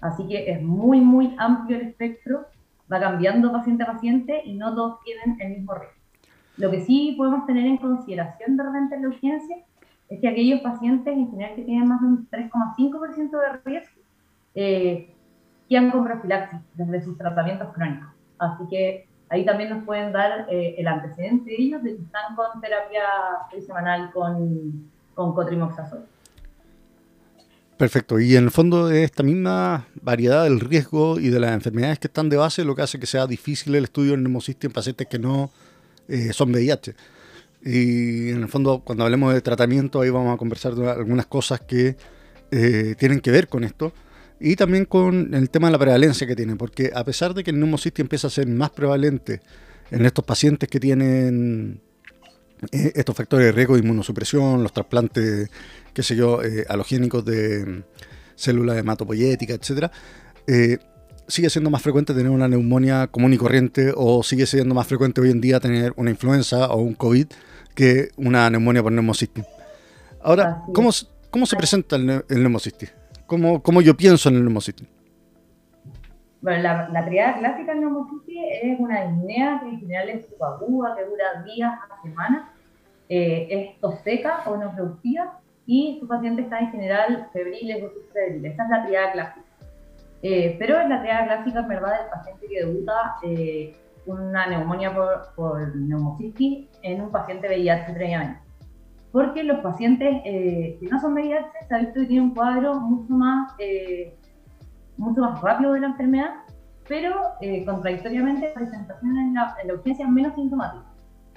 Así 0.01 0.27
que 0.29 0.51
es 0.51 0.63
muy, 0.63 1.01
muy 1.01 1.35
amplio 1.39 1.79
el 1.79 1.89
espectro, 1.89 2.47
va 2.93 3.01
cambiando 3.01 3.51
paciente 3.51 3.85
a 3.85 3.87
paciente 3.87 4.43
y 4.45 4.55
no 4.55 4.75
todos 4.75 5.01
tienen 5.01 5.41
el 5.41 5.51
mismo 5.51 5.75
riesgo. 5.75 5.95
Lo 6.59 6.71
que 6.71 6.83
sí 6.83 7.15
podemos 7.17 7.47
tener 7.47 7.67
en 7.67 7.79
consideración 7.79 8.57
de 8.57 8.63
repente 8.63 8.95
en 8.95 9.03
la 9.03 9.09
urgencia 9.09 9.57
es 10.15 10.21
que 10.21 10.29
aquellos 10.29 10.61
pacientes 10.61 11.13
en 11.13 11.31
general 11.31 11.55
que 11.57 11.63
tienen 11.63 11.89
más 11.89 12.01
de 12.01 12.07
un 12.07 12.29
3,5% 12.31 13.31
de 13.31 13.59
riesgo 13.65 14.03
eh, 14.55 15.11
quedan 15.69 15.91
con 15.91 16.05
profilaxis 16.05 16.61
desde 16.75 17.03
sus 17.03 17.19
tratamientos 17.19 17.73
crónicos. 17.75 18.09
Así 18.39 18.65
que 18.71 19.07
ahí 19.29 19.45
también 19.45 19.71
nos 19.71 19.85
pueden 19.85 20.13
dar 20.13 20.47
eh, 20.51 20.77
el 20.79 20.87
antecedente 20.87 21.51
de 21.51 21.57
ellos 21.59 21.83
de 21.83 21.97
que 21.97 22.03
están 22.03 22.37
con 22.37 22.61
terapia 22.61 23.03
semanal 23.67 24.11
con, 24.13 24.89
con 25.15 25.35
cotrimoxazol. 25.35 26.05
Perfecto. 27.77 28.21
Y 28.21 28.37
en 28.37 28.45
el 28.45 28.51
fondo 28.53 28.87
de 28.87 29.03
esta 29.03 29.25
misma 29.25 29.87
variedad 30.01 30.45
del 30.45 30.61
riesgo 30.61 31.19
y 31.19 31.29
de 31.29 31.41
las 31.41 31.53
enfermedades 31.53 31.99
que 31.99 32.07
están 32.07 32.29
de 32.29 32.37
base, 32.37 32.65
lo 32.65 32.77
que 32.77 32.83
hace 32.83 33.01
que 33.01 33.07
sea 33.07 33.27
difícil 33.27 33.75
el 33.75 33.85
estudio 33.85 34.13
del 34.13 34.23
neumocistis 34.23 34.69
en 34.69 34.73
pacientes 34.73 35.09
que 35.09 35.19
no 35.19 35.51
eh, 36.07 36.33
son 36.33 36.53
VIH. 36.53 36.95
Y 37.65 38.31
en 38.31 38.43
el 38.43 38.49
fondo, 38.49 38.83
cuando 38.85 39.05
hablemos 39.05 39.33
de 39.33 39.41
tratamiento, 39.41 40.01
ahí 40.01 40.11
vamos 40.11 40.35
a 40.35 40.37
conversar 40.37 40.75
de 40.75 40.91
algunas 40.91 41.27
cosas 41.27 41.61
que 41.61 41.97
eh, 42.51 42.95
tienen 42.99 43.21
que 43.21 43.31
ver 43.31 43.49
con 43.49 43.65
esto. 43.65 43.93
Y 44.39 44.57
también 44.57 44.85
con 44.85 45.33
el 45.33 45.49
tema 45.49 45.69
de 45.69 45.73
la 45.73 45.79
prevalencia 45.79 46.27
que 46.27 46.37
tiene, 46.37 46.57
porque 46.57 46.91
a 46.95 47.05
pesar 47.05 47.33
de 47.33 47.43
que 47.43 47.51
el 47.51 47.59
neumocistis 47.59 48.03
empieza 48.03 48.27
a 48.27 48.31
ser 48.31 48.47
más 48.47 48.71
prevalente 48.71 49.41
en 49.91 50.05
estos 50.05 50.25
pacientes 50.25 50.69
que 50.69 50.81
tienen 50.81 51.81
eh, 52.73 52.93
estos 52.95 53.17
factores 53.17 53.47
de 53.47 53.53
riesgo 53.53 53.75
de 53.75 53.81
inmunosupresión, 53.81 54.63
los 54.63 54.73
trasplantes 54.73 55.49
qué 55.95 56.03
sé 56.03 56.17
yo, 56.17 56.43
eh, 56.43 56.67
de 57.25 57.67
mm, 57.67 57.83
células 58.35 58.77
hematopoyéticas, 58.77 59.59
etcétera, 59.61 59.93
eh, 60.47 60.79
sigue 61.29 61.49
siendo 61.49 61.71
más 61.71 61.81
frecuente 61.81 62.13
tener 62.13 62.31
una 62.31 62.49
neumonía 62.49 63.07
común 63.07 63.33
y 63.33 63.39
corriente 63.39 63.93
o 63.97 64.23
sigue 64.23 64.45
siendo 64.45 64.75
más 64.75 64.87
frecuente 64.87 65.21
hoy 65.21 65.31
en 65.31 65.41
día 65.41 65.61
tener 65.61 65.95
una 65.97 66.11
influenza 66.11 66.67
o 66.67 66.83
un 66.83 66.95
COVID 66.95 67.27
que 67.75 68.09
una 68.17 68.49
neumonía 68.51 68.83
por 68.83 68.93
neumocistis. 68.93 69.45
Ahora, 70.23 70.63
¿cómo, 70.73 70.91
¿cómo, 71.31 71.47
se 71.47 71.57
presenta 71.57 71.97
el, 71.97 72.25
el 72.29 72.43
neumocistis? 72.43 72.95
¿Cómo, 73.27 73.63
cómo 73.63 73.81
yo 73.81 73.97
pienso 73.97 74.29
en 74.29 74.37
el 74.37 74.45
neumocitis? 74.45 74.87
Bueno, 76.41 76.63
la, 76.63 76.89
la 76.91 77.05
triada 77.07 77.39
clásica 77.39 77.73
del 77.73 77.81
neumocitis 77.81 78.39
es 78.63 78.79
una 78.79 79.07
disnea 79.07 79.61
que 79.63 79.71
en 79.71 79.81
general 79.81 80.09
es 80.11 80.27
subaguda, 80.27 80.95
que 80.95 81.05
dura 81.05 81.43
días 81.43 81.73
a 81.73 82.03
semanas, 82.03 82.49
eh, 83.09 83.47
es 83.51 83.81
tos 83.81 83.99
seca 84.05 84.43
o 84.47 84.57
no 84.57 84.75
productiva 84.75 85.41
y 85.67 85.97
su 86.01 86.07
paciente 86.07 86.43
está 86.43 86.59
en 86.59 86.71
general 86.71 87.29
febriles 87.33 87.83
o 87.83 87.89
subfebriles. 87.89 88.53
Esa 88.53 88.65
es 88.65 88.71
la 88.71 88.87
triada 88.87 89.13
clásica. 89.13 89.47
Eh, 90.23 90.57
pero 90.59 90.81
es 90.81 90.89
la 90.89 91.01
triada 91.01 91.25
clásica, 91.25 91.61
en 91.61 91.69
verdad, 91.69 92.01
del 92.01 92.11
paciente 92.11 92.47
que 92.47 92.67
debuta 92.67 93.17
eh, 93.23 93.77
una 94.07 94.47
neumonía 94.47 94.95
por, 94.95 95.35
por 95.35 95.77
neumocitis 95.77 96.69
en 96.85 97.01
un 97.01 97.11
paciente 97.11 97.49
VIH 97.49 97.93
previamente. 97.93 98.41
Porque 99.11 99.43
los 99.43 99.61
pacientes 99.61 100.23
eh, 100.25 100.77
que 100.81 100.87
no 100.89 101.01
son 101.01 101.15
VIH 101.15 101.47
se 101.69 101.75
ha 101.75 101.79
visto 101.79 102.01
que 102.01 102.07
tienen 102.07 102.29
un 102.29 102.35
cuadro 102.35 102.81
mucho 102.81 103.13
más, 103.13 103.53
eh, 103.59 104.17
mucho 104.97 105.21
más 105.23 105.41
rápido 105.41 105.73
de 105.73 105.81
la 105.81 105.87
enfermedad, 105.89 106.35
pero 106.87 107.15
eh, 107.41 107.65
contradictoriamente 107.65 108.53
presentación 108.55 109.17
en 109.17 109.35
la, 109.35 109.57
en 109.63 109.69
la, 109.69 109.75
urgencia 109.75 110.07
menos 110.07 110.35
sintomática. 110.35 110.85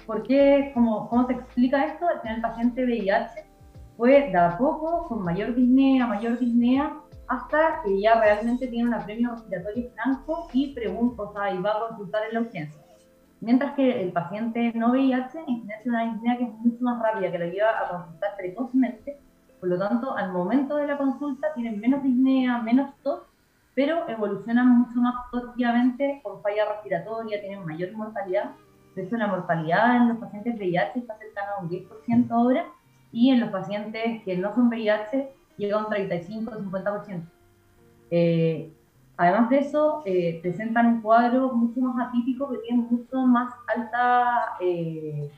¿Por 0.06 0.22
qué? 0.24 0.70
¿Cómo, 0.74 1.08
¿Cómo 1.08 1.26
se 1.26 1.34
explica 1.34 1.84
esto? 1.86 2.06
En 2.24 2.36
el 2.36 2.40
paciente 2.40 2.84
VIH 2.84 3.46
fue 3.96 4.30
de 4.30 4.36
a 4.36 4.56
poco, 4.58 5.06
con 5.08 5.22
mayor 5.22 5.54
disnea, 5.54 6.06
mayor 6.06 6.38
disnea, 6.38 6.94
hasta 7.28 7.82
que 7.84 8.00
ya 8.00 8.20
realmente 8.20 8.66
tiene 8.66 8.88
un 8.88 8.94
apremio 8.94 9.30
respiratorio 9.30 9.90
franco 9.94 10.48
y 10.52 10.74
pregunta, 10.74 11.22
o 11.22 11.32
sea, 11.32 11.52
y 11.52 11.58
va 11.58 11.70
a 11.72 11.88
consultar 11.88 12.22
en 12.28 12.34
la 12.34 12.40
urgencia. 12.40 12.87
Mientras 13.40 13.74
que 13.74 14.02
el 14.02 14.12
paciente 14.12 14.72
no 14.74 14.90
VIH 14.90 15.38
en 15.46 15.60
general 15.60 15.82
tiene 15.82 15.96
una 15.96 16.12
disnea 16.12 16.36
que 16.38 16.44
es 16.44 16.52
mucho 16.54 16.82
más 16.84 17.00
rápida, 17.00 17.30
que 17.30 17.38
lo 17.38 17.46
lleva 17.46 17.70
a 17.80 17.88
consultar 17.88 18.30
precozmente, 18.36 19.18
por 19.60 19.68
lo 19.68 19.78
tanto, 19.78 20.16
al 20.16 20.32
momento 20.32 20.76
de 20.76 20.86
la 20.86 20.98
consulta 20.98 21.52
tienen 21.54 21.80
menos 21.80 22.02
disnea, 22.02 22.58
menos 22.58 22.94
tos, 23.02 23.22
pero 23.74 24.08
evolucionan 24.08 24.68
mucho 24.80 25.00
más 25.00 25.14
positivamente 25.30 26.20
con 26.22 26.42
falla 26.42 26.72
respiratoria, 26.72 27.40
tienen 27.40 27.64
mayor 27.64 27.92
mortalidad. 27.92 28.52
De 28.94 29.04
hecho, 29.04 29.16
la 29.16 29.28
mortalidad 29.28 29.96
en 29.96 30.08
los 30.08 30.18
pacientes 30.18 30.56
VIH 30.56 30.98
está 30.98 31.16
cercana 31.18 31.52
a 31.56 31.62
un 31.62 31.70
10% 31.70 32.30
ahora, 32.30 32.66
y 33.12 33.30
en 33.30 33.40
los 33.40 33.50
pacientes 33.50 34.22
que 34.24 34.36
no 34.36 34.54
son 34.54 34.68
VIH 34.68 35.28
llega 35.56 35.76
a 35.76 35.86
un 35.86 35.86
35-50%. 35.86 37.22
Eh, 38.10 38.72
además 39.18 39.50
de 39.50 39.58
eso, 39.58 40.02
eh, 40.06 40.38
presentan 40.40 40.86
un 40.86 41.02
cuadro 41.02 41.52
mucho 41.52 41.80
más 41.80 42.08
atípico 42.08 42.48
que 42.48 42.58
tiene 42.58 42.86
mucho 42.88 43.18
más 43.26 43.52
alta 43.66 44.56
eh, 44.60 45.30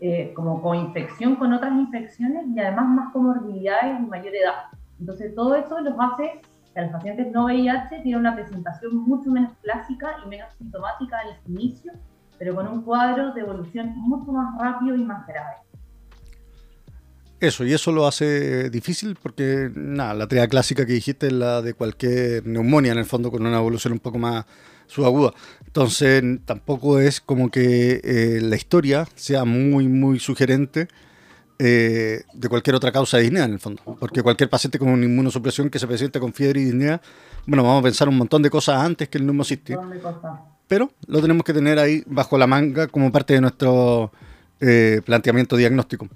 eh, 0.00 0.32
como 0.34 0.60
coinfección 0.60 1.36
con 1.36 1.52
otras 1.54 1.72
infecciones 1.72 2.46
y 2.54 2.60
además 2.60 2.86
más 2.88 3.12
comorbilidades 3.12 4.00
y 4.00 4.06
mayor 4.06 4.34
edad. 4.34 4.54
Entonces 5.00 5.34
todo 5.34 5.54
eso 5.56 5.80
los 5.80 5.94
hace 5.98 6.42
que 6.72 6.80
a 6.80 6.82
los 6.82 6.92
pacientes 6.92 7.32
no 7.32 7.46
VIH 7.46 8.00
tienen 8.02 8.20
una 8.20 8.34
presentación 8.34 8.96
mucho 8.96 9.30
menos 9.30 9.52
clásica 9.62 10.16
y 10.24 10.28
menos 10.28 10.52
sintomática 10.58 11.18
al 11.20 11.50
inicio, 11.50 11.92
pero 12.38 12.54
con 12.54 12.68
un 12.68 12.82
cuadro 12.82 13.32
de 13.32 13.40
evolución 13.40 13.94
mucho 13.96 14.30
más 14.30 14.58
rápido 14.58 14.94
y 14.94 15.04
más 15.04 15.26
grave. 15.26 15.63
Eso, 17.40 17.64
y 17.64 17.72
eso 17.72 17.92
lo 17.92 18.06
hace 18.06 18.70
difícil 18.70 19.16
porque, 19.20 19.70
nada, 19.74 20.14
la 20.14 20.28
triada 20.28 20.48
clásica 20.48 20.86
que 20.86 20.94
dijiste 20.94 21.26
es 21.26 21.32
la 21.32 21.62
de 21.62 21.74
cualquier 21.74 22.46
neumonía, 22.46 22.92
en 22.92 22.98
el 22.98 23.04
fondo, 23.04 23.30
con 23.30 23.44
una 23.44 23.58
evolución 23.58 23.92
un 23.92 23.98
poco 23.98 24.18
más 24.18 24.46
subaguda. 24.86 25.32
Entonces, 25.66 26.22
tampoco 26.44 27.00
es 27.00 27.20
como 27.20 27.50
que 27.50 28.00
eh, 28.04 28.40
la 28.40 28.56
historia 28.56 29.06
sea 29.14 29.44
muy, 29.44 29.88
muy 29.88 30.20
sugerente 30.20 30.88
eh, 31.58 32.22
de 32.32 32.48
cualquier 32.48 32.76
otra 32.76 32.92
causa 32.92 33.16
de 33.16 33.24
disnea, 33.24 33.44
en 33.44 33.52
el 33.52 33.60
fondo. 33.60 33.82
Porque 34.00 34.22
cualquier 34.22 34.48
paciente 34.48 34.78
con 34.78 34.88
una 34.88 35.04
inmunosupresión 35.04 35.70
que 35.70 35.78
se 35.78 35.86
presente 35.86 36.18
con 36.20 36.32
fiebre 36.32 36.60
y 36.60 36.64
disnea, 36.64 37.00
bueno, 37.46 37.62
vamos 37.62 37.80
a 37.80 37.82
pensar 37.82 38.08
un 38.08 38.16
montón 38.16 38.42
de 38.42 38.50
cosas 38.50 38.78
antes 38.78 39.08
que 39.08 39.18
el 39.18 39.26
neumocitis. 39.26 39.76
Pero 40.66 40.90
lo 41.06 41.20
tenemos 41.20 41.44
que 41.44 41.52
tener 41.52 41.78
ahí 41.78 42.02
bajo 42.06 42.38
la 42.38 42.46
manga 42.46 42.86
como 42.86 43.12
parte 43.12 43.34
de 43.34 43.40
nuestro 43.40 44.12
eh, 44.60 45.00
planteamiento 45.04 45.56
diagnóstico. 45.56 46.08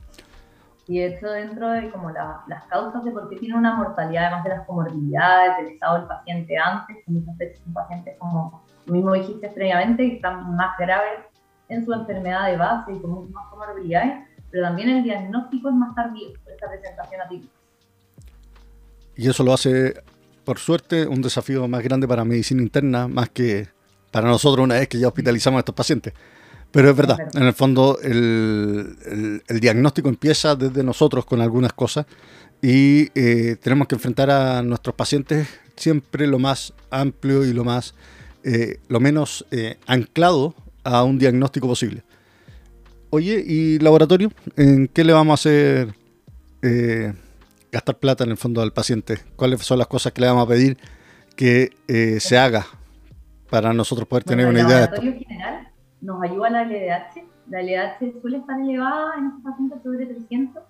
Y 0.88 1.00
de 1.00 1.07
hecho, 1.09 1.28
dentro 1.28 1.71
de 1.71 1.90
como 1.90 2.11
la, 2.11 2.42
las 2.49 2.64
causas 2.64 3.04
de 3.04 3.11
por 3.11 3.28
qué 3.28 3.37
tiene 3.37 3.54
una 3.54 3.75
mortalidad, 3.76 4.25
además 4.25 4.45
de 4.45 4.50
las 4.50 4.66
comorbilidades, 4.66 5.59
del 5.59 5.75
estado 5.75 5.99
del 5.99 6.09
paciente 6.09 6.57
antes, 6.57 6.97
muchas 7.07 7.37
veces 7.37 7.61
son 7.62 7.75
pacientes, 7.75 8.16
como 8.18 8.64
mismo 8.87 9.12
dijiste 9.12 9.50
previamente, 9.50 10.09
que 10.09 10.16
están 10.16 10.57
más 10.57 10.78
graves 10.78 11.21
en 11.68 11.85
su 11.85 11.92
enfermedad 11.92 12.47
de 12.50 12.57
base 12.57 12.92
y 12.92 13.00
con 13.00 13.11
muchas 13.11 13.33
más 13.33 13.47
comorbilidades, 13.50 14.26
pero 14.50 14.64
también 14.64 14.88
el 14.88 15.04
diagnóstico 15.04 15.68
es 15.68 15.75
más 15.75 15.95
tardío 15.95 16.30
por 16.42 16.52
esta 16.54 16.68
presentación 16.68 17.21
atípica. 17.21 17.52
Y 19.14 19.28
eso 19.28 19.42
lo 19.42 19.52
hace, 19.52 20.02
por 20.45 20.59
suerte, 20.59 21.07
un 21.07 21.21
desafío 21.21 21.68
más 21.68 21.83
grande 21.83 22.09
para 22.09 22.25
medicina 22.25 22.62
interna, 22.62 23.09
más 23.09 23.28
que 23.28 23.68
para 24.11 24.28
nosotros 24.28 24.64
una 24.64 24.76
vez 24.76 24.88
que 24.88 24.99
ya 24.99 25.09
hospitalizamos 25.09 25.59
a 25.59 25.61
estos 25.61 25.75
pacientes. 25.75 26.14
Pero 26.70 26.90
es 26.90 26.96
verdad, 26.96 27.18
en 27.34 27.44
el 27.44 27.54
fondo 27.54 27.98
el, 28.02 28.96
el, 29.06 29.42
el, 29.46 29.60
diagnóstico 29.60 30.08
empieza 30.08 30.54
desde 30.54 30.82
nosotros 30.82 31.25
con 31.25 31.40
algunas 31.40 31.72
cosas 31.72 32.04
y 32.60 33.08
eh, 33.14 33.56
tenemos 33.60 33.88
que 33.88 33.94
enfrentar 33.94 34.30
a 34.30 34.62
nuestros 34.62 34.94
pacientes 34.94 35.48
siempre 35.76 36.26
lo 36.26 36.38
más 36.38 36.75
amplio 36.90 37.44
y 37.44 37.52
lo 37.52 37.64
más 37.64 37.94
eh, 38.44 38.80
lo 38.88 39.00
menos 39.00 39.44
eh, 39.50 39.76
anclado 39.87 40.54
a 40.84 41.04
un 41.04 41.18
diagnóstico 41.18 41.66
posible. 41.66 42.02
Oye, 43.10 43.42
¿y 43.44 43.78
laboratorio? 43.78 44.30
¿En 44.56 44.88
qué 44.88 45.04
le 45.04 45.12
vamos 45.12 45.32
a 45.32 45.34
hacer 45.34 45.94
eh, 46.62 47.12
gastar 47.72 47.98
plata 47.98 48.25
en 48.25 48.30
el 48.30 48.37
fondo 48.37 48.62
al 48.62 48.72
paciente? 48.72 49.18
¿Cuáles 49.37 49.62
son 49.62 49.78
las 49.78 49.87
cosas 49.87 50.12
que 50.12 50.20
le 50.20 50.28
vamos 50.28 50.44
a 50.44 50.48
pedir 50.48 50.78
que 51.37 51.72
se 52.20 52.37
haga 52.37 52.66
para 53.50 53.72
nosotros 53.72 54.08
poder 54.08 54.25
tener 54.25 54.46
una 54.46 54.60
idea 54.60 54.78
de 54.78 54.84
esto? 54.84 55.00
General, 55.02 55.67
nos 56.00 56.23
ayuda 56.23 56.50
la 56.50 56.64
LDH. 56.64 57.25
La 57.49 57.62
LDH 57.62 58.21
suele 58.21 58.38
estar 58.38 58.61
elevada 58.61 59.14
en 59.17 59.26
estos 59.26 59.43
pacientes 59.43 59.83
sobre 59.83 60.07
300, 60.07 60.62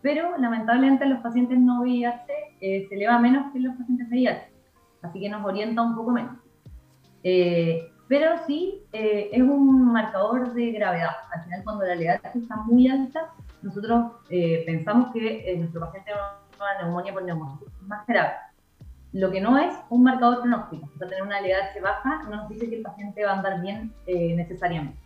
pero 0.00 0.36
lamentablemente 0.38 1.04
en 1.04 1.10
los 1.10 1.20
pacientes 1.20 1.58
no 1.58 1.82
VIH 1.82 2.32
eh, 2.60 2.86
se 2.88 2.94
eleva 2.94 3.18
menos 3.18 3.52
que 3.52 3.58
en 3.58 3.64
los 3.64 3.76
pacientes 3.76 4.08
VIH, 4.08 4.52
así 5.02 5.20
que 5.20 5.28
nos 5.28 5.44
orienta 5.44 5.82
un 5.82 5.96
poco 5.96 6.12
menos. 6.12 6.36
Eh, 7.24 7.88
pero 8.08 8.30
sí 8.46 8.82
eh, 8.92 9.30
es 9.32 9.42
un 9.42 9.92
marcador 9.92 10.52
de 10.52 10.72
gravedad. 10.72 11.12
Al 11.32 11.44
final, 11.44 11.64
cuando 11.64 11.84
la 11.84 11.94
LDH 11.94 12.36
está 12.36 12.56
muy 12.56 12.88
alta, 12.88 13.32
nosotros 13.62 14.12
pensamos 14.66 15.12
que 15.12 15.54
nuestro 15.56 15.80
paciente 15.80 16.10
tiene 16.10 16.20
una 16.58 16.82
neumonía 16.82 17.12
por 17.12 17.22
neumonía 17.22 17.58
más 17.86 18.06
grave. 18.06 18.32
Lo 19.12 19.30
que 19.30 19.40
no 19.40 19.58
es 19.58 19.74
un 19.90 20.02
marcador 20.02 20.40
pronóstico. 20.40 20.88
O 20.94 20.98
sea, 20.98 21.08
tener 21.08 21.22
una 21.22 21.40
LDH 21.40 21.82
baja 21.82 22.22
no 22.24 22.36
nos 22.36 22.48
dice 22.48 22.68
que 22.68 22.76
el 22.76 22.82
paciente 22.82 23.24
va 23.24 23.32
a 23.32 23.36
andar 23.36 23.60
bien 23.60 23.92
eh, 24.06 24.34
necesariamente. 24.34 24.98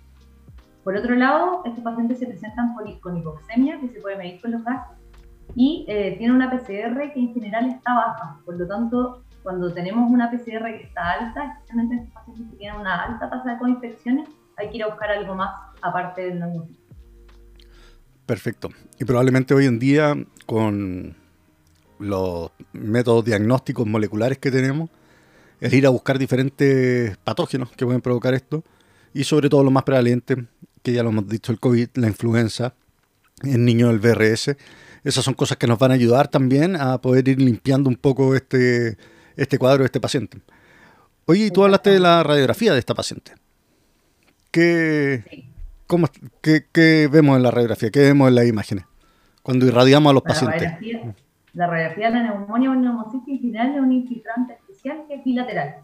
Por 0.84 0.94
otro 0.94 1.16
lado, 1.16 1.62
estos 1.64 1.82
pacientes 1.82 2.20
se 2.20 2.26
presentan 2.26 2.74
con 2.74 3.16
hipoxemia, 3.16 3.80
que 3.80 3.88
se 3.88 4.00
puede 4.00 4.16
medir 4.16 4.40
con 4.40 4.52
los 4.52 4.62
gases, 4.62 4.96
y 5.56 5.84
eh, 5.88 6.14
tiene 6.18 6.32
una 6.32 6.50
PCR 6.50 7.12
que 7.12 7.20
en 7.20 7.34
general 7.34 7.68
está 7.68 7.94
baja. 7.94 8.38
Por 8.44 8.56
lo 8.56 8.68
tanto, 8.68 9.24
cuando 9.42 9.72
tenemos 9.72 10.08
una 10.10 10.30
PCR 10.30 10.64
que 10.64 10.84
está 10.84 11.12
alta, 11.12 11.54
especialmente 11.54 11.94
en 11.94 12.00
estos 12.02 12.14
pacientes 12.14 12.50
que 12.50 12.56
tienen 12.58 12.80
una 12.80 13.02
alta 13.02 13.28
tasa 13.28 13.52
de 13.52 13.58
coinfecciones, 13.58 14.28
hay 14.56 14.70
que 14.70 14.76
ir 14.76 14.84
a 14.84 14.88
buscar 14.88 15.10
algo 15.10 15.34
más 15.34 15.50
aparte 15.82 16.22
del 16.22 16.38
neumonía. 16.38 16.76
Perfecto. 18.24 18.70
Y 18.98 19.04
probablemente 19.04 19.54
hoy 19.54 19.66
en 19.66 19.78
día, 19.78 20.14
con 20.46 21.16
los 21.98 22.50
métodos 22.72 23.24
diagnósticos 23.24 23.86
moleculares 23.86 24.38
que 24.38 24.50
tenemos, 24.50 24.90
es 25.60 25.72
ir 25.72 25.86
a 25.86 25.90
buscar 25.90 26.18
diferentes 26.18 27.16
patógenos 27.18 27.70
que 27.72 27.84
pueden 27.84 28.00
provocar 28.02 28.34
esto 28.34 28.62
y 29.14 29.24
sobre 29.24 29.48
todo 29.48 29.64
los 29.64 29.72
más 29.72 29.84
prevalentes, 29.84 30.38
que 30.82 30.92
ya 30.92 31.02
lo 31.02 31.08
hemos 31.08 31.26
dicho, 31.28 31.52
el 31.52 31.58
COVID, 31.58 31.88
la 31.94 32.06
influenza, 32.08 32.74
el 33.42 33.64
niño 33.64 33.88
del 33.88 33.98
VRS. 33.98 34.56
Esas 35.04 35.24
son 35.24 35.34
cosas 35.34 35.56
que 35.56 35.66
nos 35.66 35.78
van 35.78 35.92
a 35.92 35.94
ayudar 35.94 36.28
también 36.28 36.76
a 36.76 37.00
poder 37.00 37.26
ir 37.28 37.40
limpiando 37.40 37.88
un 37.88 37.96
poco 37.96 38.34
este, 38.34 38.98
este 39.36 39.58
cuadro 39.58 39.78
de 39.78 39.86
este 39.86 40.00
paciente. 40.00 40.38
Oye, 41.24 41.50
tú 41.50 41.64
hablaste 41.64 41.90
de 41.90 42.00
la 42.00 42.22
radiografía 42.22 42.72
de 42.72 42.78
esta 42.78 42.94
paciente. 42.94 43.32
¿Qué, 44.50 45.48
cómo, 45.86 46.08
qué, 46.40 46.66
qué 46.72 47.08
vemos 47.10 47.36
en 47.36 47.42
la 47.42 47.50
radiografía? 47.50 47.90
¿Qué 47.90 48.00
vemos 48.00 48.28
en 48.28 48.34
las 48.34 48.46
imágenes? 48.46 48.84
Cuando 49.42 49.66
irradiamos 49.66 50.10
a 50.10 50.14
los 50.14 50.22
La 50.24 50.28
pacientes. 50.28 50.62
radiografía, 50.62 51.14
la 51.56 51.66
radiografía 51.66 52.10
de 52.10 52.16
la 52.16 52.22
neumonía 52.22 52.70
o 52.70 52.74
neumocitis 52.74 53.34
en 53.34 53.40
general 53.40 53.74
es 53.74 53.80
un 53.80 53.92
infiltrante 53.92 54.52
especial 54.52 55.04
que 55.08 55.14
es 55.14 55.24
bilateral. 55.24 55.76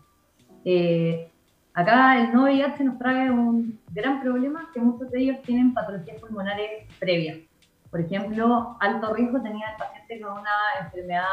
Eh, 0.67 1.31
acá 1.73 2.21
el 2.21 2.33
no 2.33 2.45
VIH 2.45 2.85
nos 2.85 2.99
trae 2.99 3.31
un 3.31 3.81
gran 3.91 4.21
problema 4.21 4.69
que 4.75 4.81
muchos 4.81 5.11
de 5.11 5.21
ellos 5.21 5.43
tienen 5.43 5.73
patologías 5.73 6.21
pulmonares 6.21 6.85
previas. 7.01 7.39
Por 7.91 8.01
ejemplo, 8.01 8.77
alto 8.81 9.15
riesgo 9.15 9.41
tenía 9.41 9.71
el 9.71 9.77
paciente 9.79 10.21
con 10.21 10.33
una 10.33 10.51
enfermedad 10.85 11.25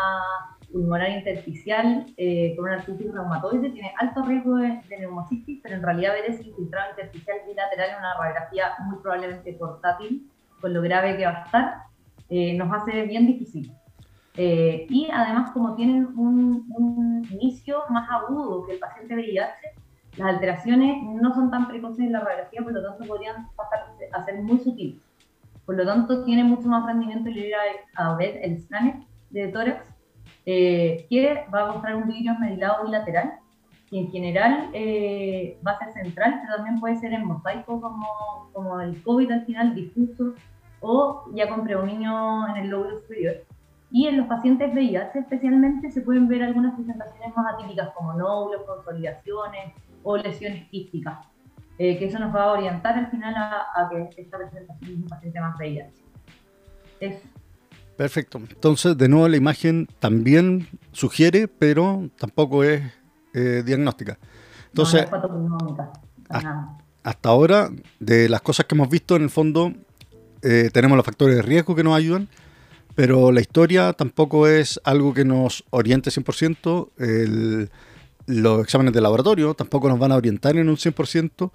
pulmonar 0.71 1.09
intersticial, 1.09 2.05
eh, 2.15 2.53
con 2.55 2.65
una 2.65 2.75
artritis 2.75 3.11
reumatoide, 3.11 3.71
tiene 3.71 3.91
alto 3.99 4.23
riesgo 4.23 4.55
de, 4.55 4.79
de, 4.87 4.99
neumocitis, 4.99 5.59
pero 5.61 5.75
en 5.75 5.83
realidad 5.83 6.13
ver 6.13 6.31
ese 6.31 6.47
infiltrado 6.47 6.91
intersticial 6.91 7.39
bilateral 7.45 7.89
en 7.89 7.97
una 7.97 8.13
radiografía 8.13 8.73
muy 8.85 8.99
probablemente 8.99 9.51
portátil, 9.53 10.29
con 10.61 10.73
lo 10.73 10.81
grave 10.81 11.17
que 11.17 11.25
va 11.25 11.31
a 11.31 11.43
estar, 11.43 11.73
eh, 12.29 12.53
nos 12.55 12.71
hace 12.71 13.03
bien 13.03 13.27
difícil. 13.27 13.73
Eh, 14.41 14.87
y 14.89 15.09
además, 15.11 15.51
como 15.51 15.75
tienen 15.75 16.17
un, 16.17 16.65
un, 16.69 17.27
inicio 17.29 17.83
más 17.89 18.09
agudo 18.09 18.65
que 18.65 18.75
el 18.75 18.79
paciente 18.79 19.13
VIH, 19.13 19.51
las 20.15 20.35
alteraciones 20.35 21.03
no 21.03 21.33
son 21.33 21.51
tan 21.51 21.67
precoces 21.67 22.05
en 22.05 22.13
la 22.13 22.21
radiografía, 22.21 22.63
por 22.63 22.71
lo 22.71 22.81
tanto 22.81 23.03
podrían 23.03 23.49
pasar 23.57 23.87
a 24.13 24.23
ser 24.23 24.41
muy 24.41 24.57
sutiles. 24.59 25.01
Por 25.65 25.75
lo 25.75 25.85
tanto, 25.85 26.23
tiene 26.23 26.45
mucho 26.45 26.69
más 26.69 26.85
rendimiento 26.85 27.29
ir 27.29 27.51
a, 27.97 28.15
ver 28.15 28.39
el 28.41 28.61
scanner 28.61 28.95
de 29.29 29.49
tórax, 29.49 29.85
eh, 30.45 31.05
que 31.09 31.45
va 31.53 31.63
a 31.63 31.71
mostrar 31.73 31.97
un 31.97 32.07
vidrio 32.07 32.31
esmerilado 32.31 32.85
bilateral, 32.85 33.39
y 33.91 33.99
en 33.99 34.09
general 34.09 34.69
eh, 34.71 35.59
va 35.67 35.71
a 35.71 35.79
ser 35.79 35.91
central, 36.01 36.39
pero 36.41 36.55
también 36.55 36.79
puede 36.79 36.95
ser 36.95 37.11
en 37.11 37.25
mosaico 37.25 37.81
como, 37.81 38.07
como 38.53 38.79
el 38.79 39.03
COVID 39.03 39.31
al 39.31 39.45
final, 39.45 39.75
difuso, 39.75 40.33
o 40.79 41.25
ya 41.33 41.49
con 41.49 41.65
predominio 41.65 42.47
en 42.47 42.55
el 42.55 42.69
lóbulo 42.69 43.01
superior. 43.01 43.43
Y 43.91 44.07
en 44.07 44.17
los 44.17 44.27
pacientes 44.27 44.73
VIH 44.73 45.19
especialmente 45.19 45.91
se 45.91 46.01
pueden 46.01 46.27
ver 46.27 46.43
algunas 46.43 46.75
presentaciones 46.75 47.35
más 47.35 47.55
atípicas 47.55 47.89
como 47.95 48.13
nódulos, 48.13 48.61
consolidaciones 48.63 49.73
o 50.03 50.17
lesiones 50.17 50.67
quísticas. 50.69 51.25
Eh, 51.77 51.97
que 51.97 52.05
eso 52.05 52.19
nos 52.19 52.35
va 52.35 52.43
a 52.43 52.51
orientar 52.51 52.97
al 52.97 53.09
final 53.09 53.33
a, 53.35 53.89
que 53.89 54.21
esta 54.21 54.37
presentación 54.37 54.91
es 54.91 54.97
un 54.97 55.07
paciente 55.07 55.39
más 55.39 55.57
VIH. 55.57 55.93
Perfecto. 57.99 58.37
Entonces, 58.37 58.97
de 58.97 59.09
nuevo, 59.09 59.27
la 59.27 59.37
imagen 59.37 59.87
también 59.99 60.67
sugiere, 60.91 61.47
pero 61.47 62.09
tampoco 62.17 62.63
es 62.63 62.81
eh, 63.33 63.63
diagnóstica. 63.65 64.17
Entonces, 64.67 65.05
hasta, 67.03 67.29
ahora, 67.29 67.69
de 67.99 68.29
las 68.29 68.41
cosas 68.41 68.65
que 68.65 68.75
hemos 68.75 68.89
visto, 68.89 69.15
en 69.15 69.23
el 69.23 69.29
fondo, 69.29 69.73
eh, 70.41 70.69
tenemos 70.71 70.95
los 70.95 71.05
factores 71.05 71.35
de 71.35 71.41
riesgo 71.41 71.75
que 71.75 71.83
nos 71.83 71.95
ayudan, 71.95 72.29
pero 72.95 73.31
la 73.31 73.41
historia 73.41 73.93
tampoco 73.93 74.47
es 74.47 74.79
algo 74.83 75.13
que 75.13 75.25
nos 75.25 75.63
oriente 75.69 76.09
100%. 76.09 76.89
El, 76.97 77.69
los 78.27 78.61
exámenes 78.63 78.93
de 78.93 79.01
laboratorio 79.01 79.53
tampoco 79.53 79.89
nos 79.89 79.97
van 79.99 80.11
a 80.11 80.15
orientar 80.15 80.55
en 80.57 80.69
un 80.69 80.75
100% 80.75 81.51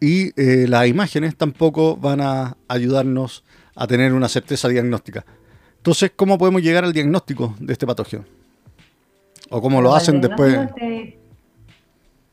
y 0.00 0.32
eh, 0.40 0.66
las 0.66 0.86
imágenes 0.86 1.36
tampoco 1.36 1.96
van 1.96 2.20
a 2.20 2.56
ayudarnos 2.68 3.44
a 3.76 3.86
tener 3.86 4.12
una 4.12 4.28
certeza 4.28 4.68
diagnóstica. 4.68 5.24
Entonces, 5.76 6.12
¿cómo 6.16 6.36
podemos 6.36 6.62
llegar 6.62 6.84
al 6.84 6.92
diagnóstico 6.92 7.54
de 7.60 7.72
este 7.72 7.86
patógeno? 7.86 8.24
¿O 9.50 9.60
cómo 9.60 9.80
lo 9.80 9.94
hacen 9.94 10.20
después? 10.20 10.54
Este, 10.54 11.18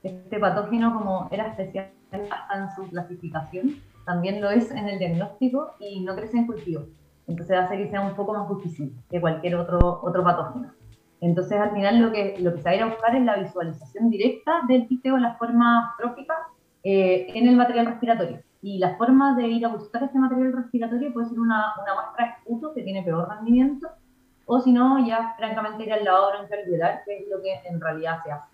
este, 0.04 0.40
patógeno, 0.40 0.94
como 0.94 1.30
era 1.32 1.48
especial 1.48 1.92
hasta 2.12 2.58
en 2.58 2.76
su 2.76 2.90
clasificación, 2.90 3.82
también 4.06 4.42
lo 4.42 4.50
es 4.50 4.72
en 4.72 4.88
el 4.88 5.00
diagnóstico 5.00 5.76
y 5.80 6.02
no 6.02 6.16
crece 6.16 6.38
en 6.38 6.48
cultivo. 6.48 6.86
Entonces 7.28 7.58
hace 7.58 7.78
que 7.78 7.90
sea 7.90 8.02
un 8.02 8.16
poco 8.16 8.34
más 8.34 8.50
difícil 8.50 8.96
que 9.10 9.20
cualquier 9.20 9.56
otro, 9.56 10.00
otro 10.02 10.24
patógeno. 10.24 10.72
Entonces, 11.20 11.60
al 11.60 11.72
final 11.72 12.00
lo 12.00 12.12
que, 12.12 12.36
lo 12.40 12.54
que 12.54 12.60
se 12.60 12.64
va 12.64 12.72
a 12.72 12.76
ir 12.76 12.84
a 12.84 12.88
buscar 12.88 13.16
es 13.16 13.24
la 13.24 13.38
visualización 13.38 14.10
directa 14.10 14.62
del 14.68 14.88
quiste 14.88 15.10
en 15.10 15.22
las 15.22 15.38
formas 15.38 15.96
tróficas 15.98 16.38
eh, 16.84 17.28
en 17.34 17.48
el 17.48 17.56
material 17.56 17.88
respiratorio. 17.88 18.40
Y 18.62 18.80
la 18.80 18.96
forma 18.98 19.36
de 19.36 19.48
ir 19.48 19.66
a 19.66 19.70
buscar 19.70 20.04
este 20.04 20.20
material 20.20 20.54
respiratorio 20.54 21.14
puede 21.14 21.30
ser 21.30 21.40
una, 21.40 21.74
una 21.82 21.96
muestra 21.96 22.26
de 22.26 22.32
esputo 22.32 22.74
que 22.74 22.84
tiene 22.84 23.04
peor 23.04 23.28
rendimiento, 23.30 23.88
o 24.46 24.62
si 24.62 24.72
no, 24.72 25.06
ya 25.06 25.34
francamente 25.38 25.84
ir 25.84 25.94
al 25.94 26.06
lavado 26.06 26.32
bronquial 26.32 26.62
que 27.06 27.18
es 27.18 27.26
lo 27.30 27.42
que 27.42 27.68
en 27.68 27.82
realidad 27.82 28.24
se 28.24 28.32
hace. 28.32 28.48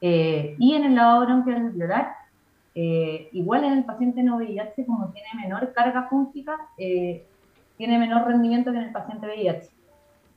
Eh, 0.00 0.56
y 0.58 0.74
en 0.74 0.84
el 0.84 0.94
lavado 0.94 1.26
bronquial 1.26 1.72
eh, 2.74 3.28
igual 3.32 3.64
en 3.64 3.72
el 3.72 3.84
paciente 3.84 4.22
no 4.22 4.36
VIH, 4.36 4.86
como 4.86 5.10
tiene 5.10 5.28
menor 5.42 5.72
carga 5.72 6.08
fúngica, 6.08 6.56
tiene 7.82 7.98
menor 7.98 8.28
rendimiento 8.28 8.70
que 8.70 8.78
en 8.78 8.84
el 8.84 8.92
paciente 8.92 9.26
VIH. 9.26 9.68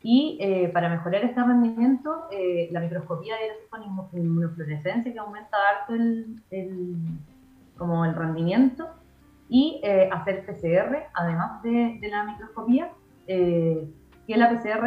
Y 0.02 0.40
eh, 0.42 0.68
para 0.70 0.90
mejorar 0.90 1.24
este 1.24 1.44
rendimiento, 1.44 2.26
eh, 2.32 2.70
la 2.72 2.80
microscopía 2.80 3.36
de 3.36 3.68
con 3.70 3.84
inmunofluorescencia 4.20 5.14
que 5.14 5.20
aumenta 5.20 5.56
harto 5.56 5.94
el, 5.94 6.42
como 7.78 8.04
el 8.04 8.16
rendimiento 8.16 8.88
y 9.48 9.80
eh, 9.84 10.10
hacer 10.12 10.44
PCR, 10.48 11.04
además 11.14 11.62
de, 11.62 12.00
la 12.10 12.24
microscopía, 12.24 12.90
que 13.28 14.38
la 14.38 14.50
PCR 14.50 14.86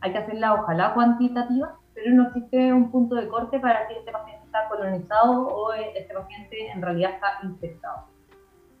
hay 0.00 0.12
que 0.12 0.18
hacerla 0.18 0.54
ojalá 0.54 0.94
cuantitativa, 0.94 1.78
pero 1.92 2.14
no 2.14 2.28
existe 2.28 2.72
un 2.72 2.90
punto 2.90 3.16
de 3.16 3.28
corte 3.28 3.60
para 3.60 3.86
si 3.86 3.96
este 3.96 4.12
paciente 4.12 4.46
está 4.46 4.66
colonizado 4.70 5.46
o 5.46 5.74
este 5.74 6.14
paciente 6.14 6.70
en 6.70 6.80
realidad 6.80 7.10
está 7.16 7.46
infectado. 7.46 8.15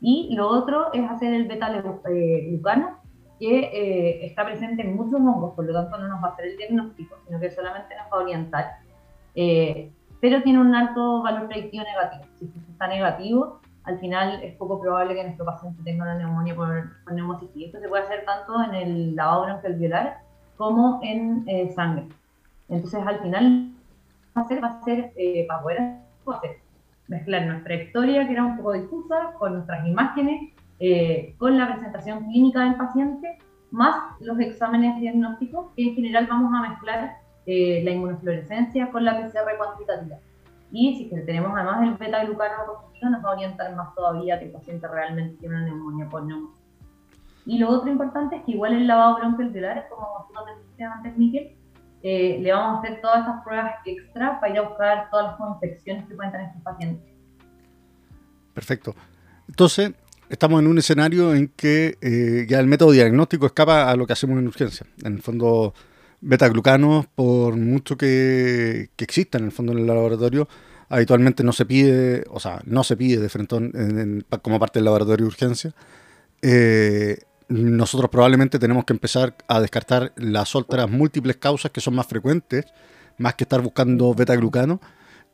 Y 0.00 0.34
lo 0.34 0.48
otro 0.48 0.92
es 0.92 1.08
hacer 1.10 1.32
el 1.32 1.46
beta-glucano, 1.46 2.98
que 3.38 3.58
eh, 3.58 4.26
está 4.26 4.44
presente 4.44 4.82
en 4.82 4.96
muchos 4.96 5.20
hongos, 5.20 5.54
por 5.54 5.66
lo 5.66 5.72
tanto 5.72 5.98
no 5.98 6.08
nos 6.08 6.22
va 6.22 6.28
a 6.28 6.32
hacer 6.32 6.46
el 6.46 6.56
diagnóstico, 6.56 7.16
sino 7.26 7.38
que 7.38 7.50
solamente 7.50 7.94
nos 7.96 8.06
va 8.12 8.16
a 8.18 8.22
orientar. 8.22 8.66
Eh, 9.34 9.90
pero 10.20 10.42
tiene 10.42 10.60
un 10.60 10.74
alto 10.74 11.22
valor 11.22 11.48
predictivo 11.48 11.84
negativo. 11.84 12.24
Si 12.38 12.50
está 12.70 12.88
negativo, 12.88 13.60
al 13.84 13.98
final 13.98 14.42
es 14.42 14.54
poco 14.56 14.80
probable 14.80 15.14
que 15.14 15.24
nuestro 15.24 15.44
paciente 15.44 15.82
tenga 15.84 16.04
una 16.04 16.14
neumonía 16.16 16.54
por, 16.54 16.68
por 17.04 17.14
Esto 17.54 17.78
se 17.78 17.88
puede 17.88 18.02
hacer 18.02 18.24
tanto 18.24 18.62
en 18.64 18.74
el 18.74 19.16
lavado 19.16 19.44
bronquial 19.44 20.14
como 20.56 21.00
en 21.02 21.44
eh, 21.46 21.70
sangre. 21.74 22.08
Entonces, 22.68 23.06
al 23.06 23.20
final, 23.20 23.72
va 24.36 24.42
a 24.42 24.48
ser, 24.48 24.64
va 24.64 24.68
a 24.68 24.82
ser 24.82 25.12
para 25.46 25.62
poder 25.62 25.78
hacer, 26.26 26.58
mezclar 27.08 27.46
nuestra 27.46 27.74
historia, 27.74 28.26
que 28.26 28.32
era 28.32 28.44
un 28.44 28.56
poco 28.56 28.72
difusa, 28.72 29.32
con 29.38 29.54
nuestras 29.54 29.86
imágenes 29.86 30.52
eh, 30.78 31.34
con 31.38 31.56
la 31.56 31.72
presentación 31.72 32.26
clínica 32.26 32.60
del 32.64 32.74
paciente, 32.74 33.38
más 33.70 34.20
los 34.20 34.38
exámenes 34.40 35.00
diagnósticos, 35.00 35.72
que 35.74 35.88
en 35.88 35.94
general 35.94 36.26
vamos 36.26 36.52
a 36.54 36.68
mezclar 36.68 37.16
eh, 37.46 37.80
la 37.82 37.92
inmunofluorescencia 37.92 38.90
con 38.90 39.04
la 39.04 39.16
PCR 39.16 39.56
cuantitativa. 39.56 40.18
Y 40.70 40.96
si 40.96 41.08
tenemos 41.24 41.52
además 41.54 41.82
el 41.82 41.94
beta-glucano 41.94 42.66
positivo, 42.66 43.10
nos 43.10 43.24
va 43.24 43.30
a 43.30 43.34
orientar 43.34 43.74
más 43.74 43.94
todavía 43.94 44.38
que 44.38 44.46
el 44.46 44.50
paciente 44.50 44.86
realmente 44.86 45.36
tiene 45.38 45.54
una 45.54 45.64
neumonía 45.64 46.08
por 46.08 46.24
neumonía. 46.24 46.54
Y 47.46 47.58
lo 47.58 47.70
otro 47.70 47.90
importante 47.90 48.36
es 48.36 48.42
que 48.42 48.52
igual 48.52 48.74
el 48.74 48.86
lavado 48.86 49.16
bronquial 49.16 49.86
como 49.88 50.26
tú 50.28 50.34
dijiste 50.58 50.84
antes, 50.84 51.16
Miquel, 51.16 51.55
eh, 52.08 52.38
le 52.40 52.52
vamos 52.52 52.76
a 52.76 52.78
hacer 52.82 53.00
todas 53.00 53.18
estas 53.18 53.42
pruebas 53.42 53.74
extra 53.84 54.38
para 54.38 54.52
ir 54.52 54.58
a 54.60 54.68
buscar 54.68 55.10
todas 55.10 55.36
las 55.40 55.50
infecciones 55.54 56.06
que 56.06 56.14
pueden 56.14 56.30
tener 56.30 56.46
estos 56.46 56.62
pacientes. 56.62 57.12
Perfecto. 58.54 58.94
Entonces, 59.48 59.90
estamos 60.28 60.60
en 60.60 60.68
un 60.68 60.78
escenario 60.78 61.34
en 61.34 61.48
que 61.48 61.98
eh, 62.00 62.46
ya 62.48 62.60
el 62.60 62.68
método 62.68 62.92
diagnóstico 62.92 63.46
escapa 63.46 63.90
a 63.90 63.96
lo 63.96 64.06
que 64.06 64.12
hacemos 64.12 64.38
en 64.38 64.46
urgencia. 64.46 64.86
En 65.02 65.14
el 65.14 65.22
fondo, 65.22 65.74
beta-glucanos, 66.20 67.06
por 67.08 67.56
mucho 67.56 67.96
que, 67.96 68.90
que 68.94 69.04
existan 69.04 69.40
en 69.40 69.46
el 69.46 69.52
fondo 69.52 69.72
en 69.72 69.78
el 69.78 69.86
laboratorio, 69.88 70.46
habitualmente 70.88 71.42
no 71.42 71.52
se 71.52 71.66
pide, 71.66 72.24
o 72.30 72.38
sea, 72.38 72.60
no 72.66 72.84
se 72.84 72.96
pide 72.96 73.18
de 73.18 73.28
frente 73.28 73.56
como 74.42 74.60
parte 74.60 74.78
del 74.78 74.84
laboratorio 74.84 75.24
de 75.24 75.28
urgencia. 75.28 75.74
Eh, 76.40 77.18
nosotros 77.48 78.10
probablemente 78.10 78.58
tenemos 78.58 78.84
que 78.84 78.92
empezar 78.92 79.36
a 79.48 79.60
descartar 79.60 80.12
las 80.16 80.54
otras 80.54 80.90
múltiples 80.90 81.36
causas 81.36 81.70
que 81.70 81.80
son 81.80 81.94
más 81.94 82.06
frecuentes, 82.06 82.64
más 83.18 83.34
que 83.34 83.44
estar 83.44 83.60
buscando 83.60 84.14
beta-glucanos 84.14 84.80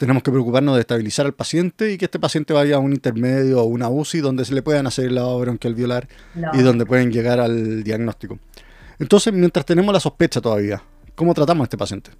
tenemos 0.03 0.25
que 0.25 0.33
preocuparnos 0.33 0.75
de 0.75 0.81
estabilizar 0.81 1.27
al 1.27 1.35
paciente 1.35 1.93
y 1.93 1.97
que 1.97 2.07
este 2.07 2.19
paciente 2.19 2.53
vaya 2.53 2.75
a 2.75 2.79
un 2.81 2.93
intermedio 2.93 3.61
o 3.61 3.65
una 3.67 3.89
UCI 3.89 4.19
donde 4.19 4.45
se 4.45 4.53
le 4.53 4.61
puedan 4.61 4.89
hacer 4.89 5.07
el 5.07 5.15
lavado 5.15 5.39
bronquial 5.39 5.77
violar 5.77 6.09
y 6.53 6.59
donde 6.59 6.85
pueden 6.85 7.13
llegar 7.13 7.39
al 7.39 7.85
diagnóstico. 7.85 8.41
Entonces, 8.99 9.33
mientras 9.33 9.65
tenemos 9.65 9.93
la 9.93 10.01
sospecha 10.01 10.41
todavía, 10.41 10.83
¿cómo 11.15 11.33
tratamos 11.35 11.63
a 11.63 11.65
este 11.67 11.79
paciente? 11.79 12.11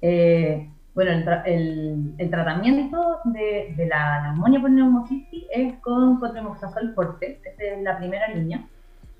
Eh, 0.00 0.70
bueno, 0.94 1.12
el, 1.46 2.30
tratamiento 2.30 3.18
de, 3.24 3.74
la 3.88 4.22
neumonía 4.22 4.60
por 4.60 4.70
neumocitis 4.70 5.44
es 5.52 5.74
con 5.80 6.18
cotrimoxazol 6.18 6.94
fuerte, 6.94 7.40
esa 7.44 7.62
es 7.62 7.82
la 7.82 7.98
primera 7.98 8.28
línea. 8.28 8.66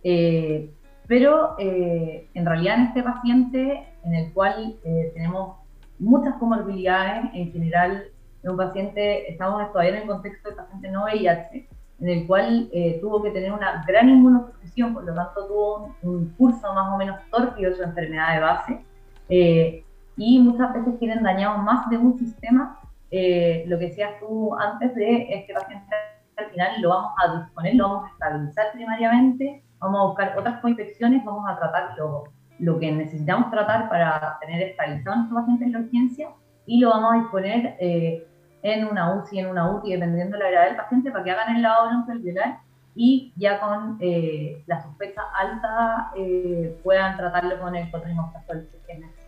Eh, 0.02 0.70
pero 1.06 1.56
eh, 1.58 2.28
en 2.34 2.46
realidad 2.46 2.76
en 2.76 2.82
este 2.86 3.02
paciente 3.02 3.86
en 4.04 4.14
el 4.14 4.32
cual 4.32 4.76
tenemos 5.14 5.56
muchas 5.98 6.34
comorbilidades, 6.36 7.26
en 7.34 7.52
general, 7.52 8.04
en 8.42 8.50
un 8.50 8.56
paciente, 8.56 9.30
estamos 9.30 9.70
todavía 9.70 9.96
en 9.96 10.02
el 10.02 10.08
contexto 10.08 10.48
del 10.48 10.56
paciente 10.56 10.90
no 10.90 11.04
VIH, 11.04 11.68
en 12.00 12.08
el 12.08 12.26
cual 12.26 12.68
eh, 12.72 12.98
tuvo 13.00 13.22
que 13.22 13.30
tener 13.30 13.52
una 13.52 13.84
gran 13.86 14.08
inmunosupresión, 14.08 14.94
por 14.94 15.04
lo 15.04 15.14
tanto 15.14 15.46
tuvo 15.46 15.94
un, 16.02 16.30
curso 16.30 16.72
más 16.72 16.92
o 16.92 16.96
menos 16.96 17.20
tórpido 17.30 17.70
de 17.70 17.76
su 17.76 17.82
enfermedad 17.82 18.34
de 18.34 18.40
base, 18.40 18.80
eh, 19.28 19.84
y 20.20 20.38
muchas 20.38 20.74
veces 20.74 20.98
tienen 20.98 21.22
dañado 21.22 21.56
más 21.58 21.88
de 21.88 21.96
un 21.96 22.18
sistema, 22.18 22.78
eh, 23.10 23.64
lo 23.66 23.78
que 23.78 23.86
decías 23.86 24.20
tú 24.20 24.54
antes 24.54 24.94
de 24.94 25.26
este 25.32 25.54
paciente 25.54 25.96
al 26.36 26.50
final 26.50 26.82
lo 26.82 26.90
vamos 26.90 27.12
a 27.24 27.38
disponer, 27.38 27.74
lo 27.74 27.88
vamos 27.88 28.04
a 28.04 28.12
estabilizar 28.12 28.66
primariamente, 28.74 29.64
vamos 29.78 29.98
a 29.98 30.04
buscar 30.08 30.38
otras 30.38 30.62
infecciones, 30.62 31.24
vamos 31.24 31.48
a 31.48 31.56
tratarlo 31.56 32.24
lo 32.58 32.78
que 32.78 32.92
necesitamos 32.92 33.50
tratar 33.50 33.88
para 33.88 34.36
tener 34.42 34.60
estabilizado 34.60 35.12
a 35.12 35.16
nuestro 35.16 35.38
paciente 35.38 35.64
en 35.64 35.72
la 35.72 35.78
urgencia 35.78 36.28
y 36.66 36.80
lo 36.80 36.90
vamos 36.90 37.12
a 37.12 37.18
disponer 37.20 37.76
eh, 37.80 38.26
en 38.62 38.88
una 38.88 39.14
UCI, 39.14 39.38
en 39.38 39.46
una 39.46 39.70
UTI, 39.70 39.92
dependiendo 39.92 40.36
de 40.36 40.44
la 40.44 40.50
gravedad 40.50 40.68
del 40.68 40.76
paciente, 40.76 41.10
para 41.10 41.24
que 41.24 41.30
hagan 41.30 41.56
el 41.56 41.62
lavado 41.62 42.04
bronquial 42.04 42.58
y 42.94 43.32
ya 43.36 43.58
con 43.58 43.96
eh, 44.00 44.62
la 44.66 44.82
sospecha 44.82 45.22
alta 45.34 46.12
puedan 46.82 47.16
tratarlo 47.16 47.58
con 47.58 47.74
el 47.74 47.90
cotrimoxazol 47.90 48.68
si 48.70 48.92
es. 48.92 49.19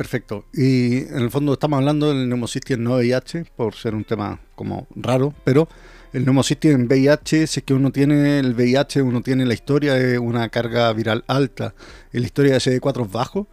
Perfecto. 0.00 0.46
Y 0.54 1.00
en 1.08 1.18
el 1.18 1.30
fondo 1.30 1.52
estamos 1.52 1.76
hablando 1.76 2.08
del 2.08 2.26
neumocistis 2.26 2.78
no 2.78 2.94
VIH, 2.94 3.44
por 3.54 3.74
ser 3.74 3.94
un 3.94 4.04
tema 4.04 4.40
como 4.54 4.86
raro, 4.96 5.34
pero 5.44 5.68
el 6.14 6.24
neumocistis 6.24 6.72
en 6.72 6.86
VIH, 6.86 7.46
si 7.46 7.60
es 7.60 7.64
que 7.66 7.74
uno 7.74 7.92
tiene 7.92 8.38
el 8.38 8.54
VIH, 8.54 9.02
uno 9.02 9.20
tiene 9.20 9.44
la 9.44 9.52
historia 9.52 9.92
de 9.92 10.18
una 10.18 10.48
carga 10.48 10.90
viral 10.94 11.22
alta 11.26 11.74
y 12.14 12.18
la 12.18 12.24
historia 12.24 12.54
de 12.54 12.60
CD4 12.60 13.10
bajo, 13.10 13.46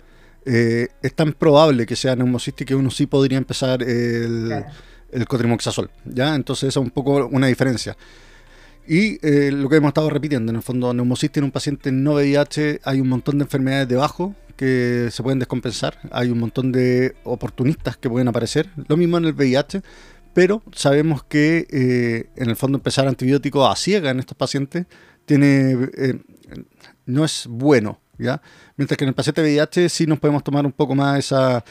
eh, 0.45 0.88
es 1.01 1.13
tan 1.15 1.33
probable 1.33 1.86
que 1.86 1.97
sea 1.97 2.15
neumocistis 2.15 2.65
que 2.65 2.75
uno 2.75 2.91
sí 2.91 3.07
podría 3.07 3.39
empezar 3.39 3.83
el, 3.83 4.63
el 5.12 5.27
cotrimoxazol. 5.27 5.89
¿ya? 6.05 6.33
Entonces 6.33 6.69
esa 6.69 6.79
es 6.79 6.86
un 6.86 6.91
poco 6.91 7.27
una 7.27 7.47
diferencia. 7.47 7.97
Y 8.88 9.19
eh, 9.21 9.51
lo 9.51 9.67
que 9.67 9.75
hemos 9.75 9.89
estado 9.89 10.10
repitiendo, 10.10 10.49
en 10.53 10.55
el 10.55 10.63
fondo, 10.63 10.93
neumocistis 10.93 11.39
en 11.39 11.43
un 11.43 11.51
paciente 11.51 11.91
no 11.91 12.13
VIH 12.13 12.79
hay 12.86 13.01
un 13.01 13.10
montón 13.10 13.38
de 13.38 13.43
enfermedades 13.43 13.89
debajo 13.89 14.33
que 14.58 15.10
se 15.12 15.24
pueden 15.24 15.39
descompensar, 15.39 16.00
hay 16.12 16.30
un 16.30 16.39
montón 16.39 16.72
de 16.74 17.15
oportunistas 17.24 17.96
que 17.96 18.10
pueden 18.10 18.28
aparecer, 18.28 18.70
lo 18.88 18.98
mismo 18.98 19.17
en 19.17 19.26
el 19.26 19.34
VIH, 19.34 19.82
pero 20.34 20.62
sabemos 20.74 21.24
que 21.24 21.67
eh, 21.72 22.30
en 22.36 22.50
el 22.50 22.56
fondo 22.56 22.78
empezar 22.78 23.08
antibióticos 23.08 23.72
a 23.72 23.76
ciega 23.76 24.10
en 24.12 24.20
estos 24.20 24.38
pacientes 24.38 24.86
tiene 25.26 25.89
eh, 25.98 26.20
no 27.06 27.26
es 27.26 27.48
bueno, 27.50 28.00
¿ya? 28.17 28.41
Mientras 28.76 28.98
que 28.98 29.06
en 29.06 29.10
el 29.10 29.15
paciente 29.15 29.41
VIH 29.41 29.89
sí 29.89 30.06
nos 30.06 30.20
podemos 30.20 30.43
tomar 30.43 30.65
un 30.65 30.72
poco 30.72 30.96
más 30.96 31.20
esa 31.20 31.63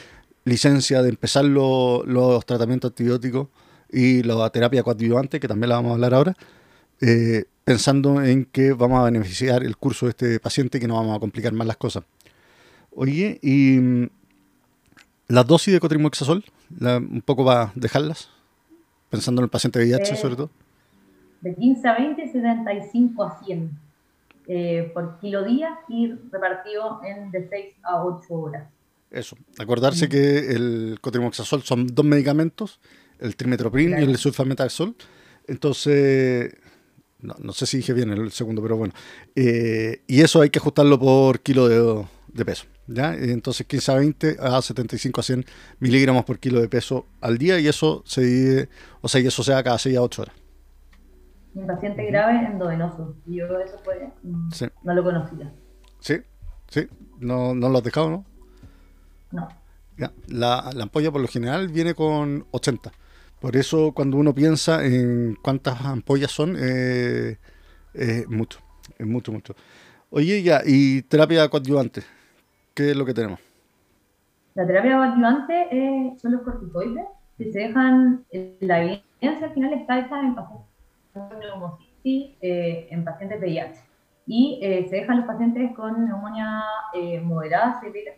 licencia 0.45 1.01
de 1.01 1.09
empezar 1.09 1.45
los 1.45 2.45
tratamientos 2.45 2.91
antibióticos 2.91 3.49
y 3.89 4.23
la 4.23 4.49
terapia 4.49 4.83
coadjuvante, 4.83 5.39
que 5.39 5.47
también 5.47 5.69
la 5.69 5.75
vamos 5.75 5.91
a 5.91 5.93
hablar 5.95 6.13
ahora, 6.13 6.35
eh, 7.01 7.45
pensando 7.63 8.21
en 8.23 8.45
que 8.45 8.73
vamos 8.73 8.99
a 8.99 9.03
beneficiar 9.03 9.63
el 9.63 9.77
curso 9.77 10.05
de 10.05 10.11
este 10.11 10.39
paciente 10.39 10.77
y 10.77 10.81
que 10.81 10.87
no 10.87 10.95
vamos 10.95 11.15
a 11.15 11.19
complicar 11.19 11.53
más 11.53 11.67
las 11.67 11.77
cosas. 11.77 12.03
Oye, 12.91 13.39
y 13.41 13.79
mm, 13.79 14.09
las 15.27 15.45
dosis 15.45 15.73
de 15.73 15.79
cotrimoxazol, 15.79 16.43
un 16.79 17.21
poco 17.25 17.43
va 17.43 17.63
a 17.63 17.71
dejarlas, 17.75 18.29
pensando 19.09 19.41
en 19.41 19.45
el 19.45 19.49
paciente 19.49 19.79
VIH 19.79 20.15
sobre 20.15 20.35
todo. 20.35 20.49
De 21.41 21.53
15 21.55 21.87
a 21.87 21.97
20, 21.97 22.31
75 22.31 23.23
a 23.23 23.39
100 23.43 23.71
eh, 24.47 24.91
por 24.93 25.19
kilo 25.19 25.43
día 25.43 25.77
y 25.87 26.13
repartido 26.31 27.01
en 27.03 27.31
de 27.31 27.47
6 27.47 27.75
a 27.83 28.03
8 28.03 28.33
horas. 28.33 28.67
Eso, 29.11 29.37
acordarse 29.57 30.07
mm. 30.07 30.09
que 30.09 30.37
el 30.51 30.97
cotrimoxazol 31.01 31.63
son 31.63 31.87
dos 31.87 32.05
medicamentos, 32.05 32.79
el 33.19 33.35
trimetoprim 33.35 33.97
y 33.99 34.03
el 34.03 34.17
sulfametazol. 34.17 34.95
Entonces, 35.47 36.53
no, 37.19 37.51
sé 37.53 37.65
si 37.65 37.77
dije 37.77 37.93
bien 37.93 38.11
el 38.11 38.31
segundo, 38.31 38.61
pero 38.61 38.77
bueno. 38.77 38.93
Eh, 39.35 40.01
y 40.07 40.21
eso 40.21 40.41
hay 40.41 40.49
que 40.49 40.59
ajustarlo 40.59 40.99
por 40.99 41.39
kilo 41.39 41.67
de, 41.67 42.45
peso. 42.45 42.65
¿Ya? 42.87 43.13
Entonces 43.13 43.65
15 43.67 43.91
a 43.91 43.95
20 43.95 44.37
a 44.39 44.61
75 44.61 45.21
a 45.21 45.23
100 45.23 45.45
miligramos 45.79 46.25
por 46.25 46.39
kilo 46.39 46.59
de 46.59 46.69
peso 46.69 47.05
al 47.21 47.37
día 47.37 47.59
y 47.59 47.67
eso 47.67 48.03
se 48.05 48.21
divide, 48.21 48.69
o 49.01 49.07
sea, 49.07 49.21
y 49.21 49.27
eso 49.27 49.43
sea 49.43 49.63
cada 49.63 49.77
6 49.77 49.97
a 49.97 50.01
8 50.01 50.21
horas. 50.23 50.35
Un 51.53 51.67
paciente 51.67 52.05
grave 52.05 52.45
endovenoso. 52.45 53.15
Y 53.25 53.37
yo 53.37 53.59
eso 53.59 53.79
fue, 53.83 54.11
mm, 54.23 54.49
no 54.83 54.93
lo 54.93 55.03
conocía. 55.03 55.51
Sí, 55.99 56.21
sí, 56.67 56.87
no, 57.19 57.55
no 57.55 57.69
lo 57.69 57.79
has 57.79 57.83
dejado, 57.83 58.09
¿no? 58.09 58.25
No. 59.31 59.47
Ya. 59.97 60.11
La, 60.27 60.69
la 60.73 60.83
ampolla 60.83 61.11
por 61.11 61.21
lo 61.21 61.27
general 61.27 61.69
viene 61.69 61.95
con 61.95 62.45
80. 62.51 62.91
Por 63.39 63.55
eso 63.55 63.91
cuando 63.91 64.17
uno 64.17 64.33
piensa 64.33 64.83
en 64.85 65.35
cuántas 65.41 65.81
ampollas 65.81 66.31
son, 66.31 66.55
eh, 66.59 67.37
es 67.93 68.27
mucho, 68.27 68.59
es 68.97 69.05
mucho, 69.05 69.31
mucho. 69.31 69.55
Oye, 70.09 70.41
ya, 70.41 70.61
y 70.65 71.03
terapia 71.03 71.47
coadyuvante, 71.49 72.03
¿qué 72.77 72.91
es 72.91 72.95
lo 72.95 73.05
que 73.05 73.13
tenemos? 73.13 73.39
La 74.55 74.65
terapia 74.65 74.95
coadyuvante 74.95 75.67
eh, 75.71 76.13
son 76.17 76.31
los 76.31 76.41
corticoides 76.43 77.05
que 77.37 77.51
se 77.51 77.59
dejan, 77.59 78.23
la 78.61 78.81
evidencia 78.81 79.47
al 79.47 79.53
final 79.53 79.73
está 79.73 79.99
hecha 79.99 80.21
en 80.21 80.33
pacientes 80.33 81.39
neumocitis, 81.39 82.35
eh, 82.41 82.87
en 82.89 83.03
pacientes 83.03 83.41
VIH. 83.41 83.81
Y 84.25 84.59
se 84.61 84.95
dejan 84.95 85.17
los 85.17 85.25
pacientes 85.25 85.73
con 85.75 86.05
neumonía 86.05 86.63
moderada, 87.23 87.79
severa, 87.79 88.13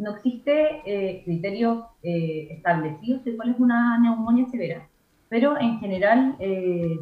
no 0.00 0.12
existe 0.12 0.80
eh, 0.86 1.22
criterio 1.24 1.88
eh, 2.02 2.48
establecido 2.50 3.18
de 3.20 3.36
cuál 3.36 3.50
es 3.50 3.60
una 3.60 3.98
neumonía 3.98 4.46
severa, 4.46 4.88
pero 5.28 5.60
en 5.60 5.78
general 5.78 6.36
eh, 6.38 6.98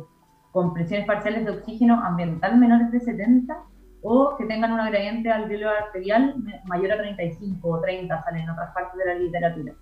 con 0.50 0.74
presiones 0.74 1.06
parciales 1.06 1.44
de 1.44 1.52
oxígeno 1.52 2.02
ambiental 2.04 2.58
menores 2.58 2.90
de 2.90 3.00
70 3.00 3.56
o 4.02 4.36
que 4.36 4.46
tengan 4.46 4.72
un 4.72 4.86
gradiente 4.86 5.30
alveolar 5.30 5.84
arterial 5.84 6.34
mayor 6.64 6.92
a 6.92 6.98
35 6.98 7.68
o 7.68 7.80
30, 7.80 8.24
salen 8.24 8.42
en 8.42 8.50
otras 8.50 8.72
partes 8.72 8.98
de 8.98 9.06
la 9.06 9.14
literatura. 9.14 9.72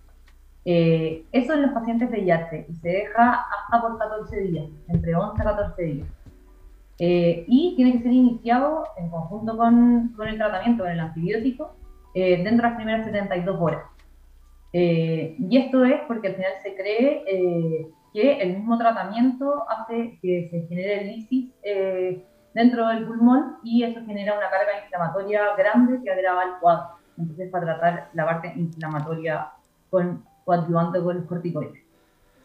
eso 0.64 1.55
en 1.55 1.62
los 1.62 1.72
pacientes 1.72 2.11
de 2.11 2.18
VIH 2.18 2.66
y 2.68 2.74
se 2.74 2.88
deja 2.88 3.44
hasta 3.44 3.81
por 3.81 3.98
14 3.98 4.40
días, 4.40 4.66
entre 4.88 5.14
11 5.14 5.42
a 5.42 5.44
14 5.44 5.83
días. 5.83 6.09
y 6.98 7.74
tiene 7.76 7.92
que 7.92 8.02
ser 8.02 8.12
iniciado 8.12 8.85
en 8.96 9.11
conjunto 9.11 9.57
con, 9.57 10.14
con 10.16 10.29
el 10.29 10.38
tratamiento, 10.38 10.85
con 10.85 10.92
el 10.92 11.00
antibiótico, 11.00 11.76
eh, 12.18 12.42
dentro 12.42 12.62
de 12.62 12.70
las 12.70 12.76
primeras 12.76 13.05
72 13.05 13.61
horas. 13.61 13.83
Eh, 14.72 15.37
y 15.38 15.59
esto 15.59 15.85
es 15.85 16.00
porque 16.09 16.29
al 16.29 16.37
final 16.37 16.52
se 16.62 16.74
cree 16.74 17.24
eh, 17.26 17.87
que 18.14 18.38
el 18.38 18.57
mismo 18.57 18.79
tratamiento 18.79 19.68
hace 19.68 20.18
que 20.22 20.48
se 20.50 20.66
genere 20.66 21.05
lisis 21.05 21.52
dentro 22.57 22.88
del 22.88 23.05
pulmón 23.05 23.59
y 23.62 23.83
eso 23.83 24.01
genera 24.07 24.33
una 24.33 24.49
carga 24.49 24.83
inflamatoria 24.83 25.55
grande 25.59 26.01
que 26.03 26.11
agrava 26.11 26.42
el 26.42 26.53
cuadro. 26.59 26.97
Entonces, 27.19 27.51
para 27.51 27.66
tratar 27.66 28.09
la 28.14 28.25
parte 28.25 28.51
inflamatoria 28.57 29.49
con 29.90 30.25
coadyuvante 30.47 31.03
con 31.03 31.16
los 31.19 31.27
corticoides. 31.27 31.83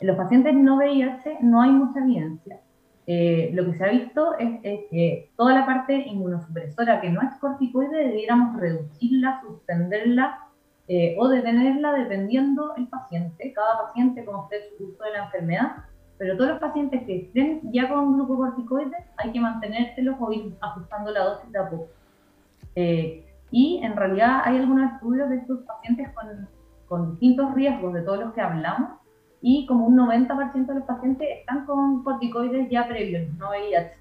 En 0.01 0.07
los 0.07 0.17
pacientes 0.17 0.53
no 0.53 0.75
VIH 0.75 1.37
no 1.43 1.61
hay 1.61 1.71
mucha 1.71 2.01
evidencia. 2.01 2.59
Eh, 3.07 3.51
lo 3.53 3.65
que 3.65 3.77
se 3.77 3.85
ha 3.85 3.89
visto 3.89 4.37
es, 4.37 4.59
que 4.61 5.31
toda 5.37 5.53
la 5.53 5.65
parte 5.65 5.95
inmunosupresora 5.95 6.99
que 6.99 7.09
no 7.09 7.21
es 7.21 7.33
corticoide 7.39 8.07
debiéramos 8.07 8.59
reducirla, 8.59 9.39
suspenderla 9.41 10.39
eh, 10.89 11.15
o 11.17 11.29
detenerla 11.29 11.93
dependiendo 11.93 12.75
el 12.75 12.87
paciente, 12.89 13.53
cada 13.53 13.83
paciente 13.83 14.25
como 14.25 14.43
esté 14.43 14.75
su 14.77 14.89
uso 14.89 15.03
de 15.05 15.11
la 15.11 15.23
enfermedad, 15.25 15.71
pero 16.21 16.37
todos 16.37 16.51
los 16.51 16.59
pacientes 16.59 17.03
que 17.07 17.21
estén 17.21 17.61
ya 17.73 17.89
con 17.89 18.13
glucocorticoides 18.13 19.05
hay 19.17 19.31
que 19.31 19.39
mantenérselos 19.39 20.17
o 20.19 20.31
ir 20.31 20.55
ajustando 20.61 21.09
la 21.09 21.23
dosis 21.23 21.51
de 21.51 21.57
a 21.57 21.67
poco. 21.67 21.87
Eh, 22.75 23.25
y 23.49 23.81
en 23.83 23.95
realidad 23.95 24.43
hay 24.45 24.57
algunos 24.57 24.91
estudios 24.91 25.31
de 25.31 25.37
estos 25.37 25.61
pacientes 25.61 26.09
con, 26.13 26.47
con 26.87 27.09
distintos 27.09 27.55
riesgos 27.55 27.95
de 27.95 28.03
todos 28.03 28.19
los 28.19 28.33
que 28.35 28.41
hablamos 28.41 28.99
y 29.41 29.65
como 29.65 29.87
un 29.87 29.97
90% 29.97 30.67
de 30.67 30.75
los 30.75 30.83
pacientes 30.83 31.27
están 31.39 31.65
con 31.65 32.03
corticoides 32.03 32.69
ya 32.69 32.87
previos, 32.87 33.27
no 33.39 33.49
VIH. 33.49 33.91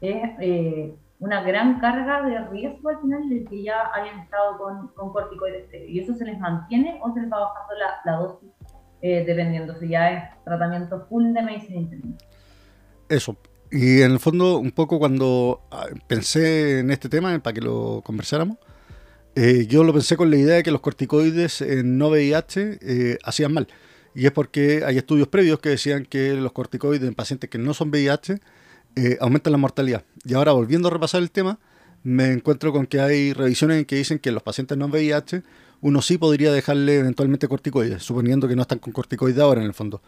Es 0.00 0.30
eh, 0.40 0.96
una 1.20 1.42
gran 1.44 1.78
carga 1.78 2.22
de 2.22 2.40
riesgo 2.48 2.88
al 2.88 2.98
final 3.02 3.28
de 3.28 3.44
que 3.44 3.62
ya 3.62 3.88
hayan 3.94 4.18
estado 4.18 4.58
con, 4.58 4.88
con 4.96 5.12
corticoides 5.12 5.68
previos. 5.68 5.90
Y 5.90 6.00
eso 6.00 6.12
se 6.12 6.24
les 6.24 6.40
mantiene 6.40 6.98
o 7.04 7.12
se 7.12 7.20
les 7.20 7.30
va 7.30 7.38
bajando 7.38 7.74
la, 7.74 8.00
la 8.04 8.18
dosis 8.18 8.50
eh, 9.02 9.24
dependiendo 9.26 9.78
si 9.78 9.88
ya 9.88 10.10
es 10.10 10.44
tratamiento 10.44 11.06
full 11.08 11.32
de 11.32 11.42
medicina 11.42 11.76
interna. 11.76 12.12
Eso. 13.08 13.36
Y 13.70 14.02
en 14.02 14.12
el 14.12 14.18
fondo, 14.18 14.58
un 14.58 14.70
poco 14.70 14.98
cuando 14.98 15.62
ah, 15.70 15.86
pensé 16.06 16.80
en 16.80 16.90
este 16.90 17.08
tema, 17.08 17.38
para 17.40 17.54
que 17.54 17.60
lo 17.60 18.02
conversáramos, 18.04 18.58
eh, 19.34 19.66
yo 19.66 19.82
lo 19.84 19.92
pensé 19.92 20.16
con 20.16 20.30
la 20.30 20.36
idea 20.36 20.56
de 20.56 20.62
que 20.62 20.70
los 20.70 20.80
corticoides 20.80 21.60
en 21.62 21.98
no 21.98 22.08
VIH 22.08 23.18
hacían 23.24 23.52
mal. 23.52 23.66
Y 24.14 24.26
es 24.26 24.32
porque 24.32 24.82
hay 24.84 24.98
estudios 24.98 25.28
previos 25.28 25.58
que 25.58 25.70
decían 25.70 26.04
que 26.04 26.34
los 26.34 26.52
corticoides 26.52 27.08
en 27.08 27.14
pacientes 27.14 27.48
que 27.48 27.58
no 27.58 27.72
son 27.72 27.88
VIH 27.90 28.40
eh, 28.94 29.16
aumentan 29.20 29.52
la 29.52 29.58
mortalidad. 29.58 30.04
Y 30.24 30.34
ahora 30.34 30.52
volviendo 30.52 30.88
a 30.88 30.90
repasar 30.90 31.22
el 31.22 31.30
tema, 31.30 31.58
me 32.02 32.30
encuentro 32.30 32.72
con 32.72 32.86
que 32.86 33.00
hay 33.00 33.32
revisiones 33.32 33.78
en 33.78 33.84
que 33.86 33.96
dicen 33.96 34.18
que 34.18 34.30
los 34.32 34.42
pacientes 34.42 34.76
no 34.76 34.86
VIH 34.86 35.42
uno 35.82 36.00
sí 36.00 36.16
podría 36.16 36.52
dejarle 36.52 37.00
eventualmente 37.00 37.48
corticoides, 37.48 38.02
suponiendo 38.02 38.48
que 38.48 38.56
no 38.56 38.62
están 38.62 38.78
con 38.78 38.92
corticoides 38.92 39.40
ahora 39.40 39.60
en 39.60 39.66
el 39.66 39.74
fondo. 39.74 40.00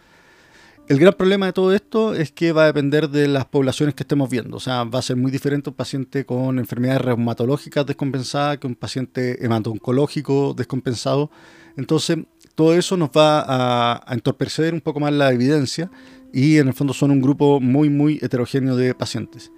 El 0.86 0.98
gran 0.98 1.14
problema 1.14 1.46
de 1.46 1.54
todo 1.54 1.72
esto 1.72 2.14
es 2.14 2.30
que 2.30 2.52
va 2.52 2.64
a 2.64 2.66
depender 2.66 3.08
de 3.08 3.26
las 3.26 3.46
poblaciones 3.46 3.94
que 3.94 4.02
estemos 4.02 4.28
viendo. 4.28 4.58
O 4.58 4.60
sea, 4.60 4.84
va 4.84 4.98
a 4.98 5.02
ser 5.02 5.16
muy 5.16 5.30
diferente 5.30 5.70
un 5.70 5.76
paciente 5.76 6.26
con 6.26 6.58
enfermedades 6.58 7.00
reumatológicas 7.00 7.86
descompensadas 7.86 8.58
que 8.58 8.66
un 8.66 8.74
paciente 8.74 9.42
hemato-oncológico 9.44 10.52
descompensado. 10.54 11.30
Entonces, 11.78 12.18
todo 12.54 12.74
eso 12.74 12.98
nos 12.98 13.08
va 13.08 13.44
a, 13.46 14.14
entorpecer 14.14 14.74
un 14.74 14.82
poco 14.82 15.00
más 15.00 15.12
la 15.12 15.32
evidencia 15.32 15.90
y 16.34 16.58
en 16.58 16.68
el 16.68 16.74
fondo 16.74 16.92
son 16.92 17.10
un 17.10 17.22
grupo 17.22 17.60
muy, 17.60 17.88
muy 17.88 18.18
heterogéneo 18.20 18.76
de 18.76 18.94
pacientes. 18.94 19.50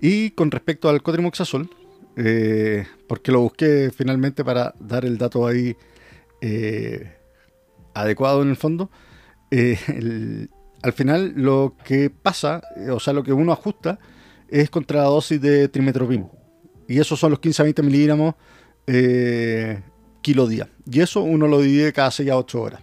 Y 0.00 0.30
con 0.30 0.50
respecto 0.50 0.88
al 0.88 1.00
cotrimoxazol, 1.00 1.70
eh, 2.16 2.86
porque 3.08 3.32
lo 3.32 3.40
busqué 3.40 3.90
finalmente 3.94 4.44
para 4.44 4.74
dar 4.78 5.04
el 5.04 5.18
dato 5.18 5.46
ahí 5.46 5.76
eh, 6.40 7.12
adecuado 7.94 8.42
en 8.42 8.50
el 8.50 8.56
fondo, 8.56 8.90
eh, 9.50 9.78
al 10.82 10.92
final 10.92 11.32
lo 11.36 11.76
que 11.84 12.10
pasa, 12.10 12.62
o 12.90 13.00
sea, 13.00 13.12
lo 13.12 13.22
que 13.22 13.32
uno 13.32 13.52
ajusta, 13.52 13.98
es 14.48 14.68
contra 14.70 15.02
la 15.02 15.08
dosis 15.08 15.40
de 15.40 15.68
trimetropin. 15.68 16.28
Y 16.88 16.98
esos 16.98 17.18
son 17.18 17.30
los 17.30 17.40
15 17.40 17.62
a 17.62 17.64
20 17.64 17.82
miligramos 17.82 18.34
kilo 20.22 20.46
día. 20.46 20.68
Y 20.90 21.00
eso 21.00 21.22
uno 21.22 21.46
lo 21.46 21.60
divide 21.60 21.92
cada 21.92 22.10
6 22.10 22.30
a 22.30 22.36
8 22.38 22.60
horas. 22.60 22.82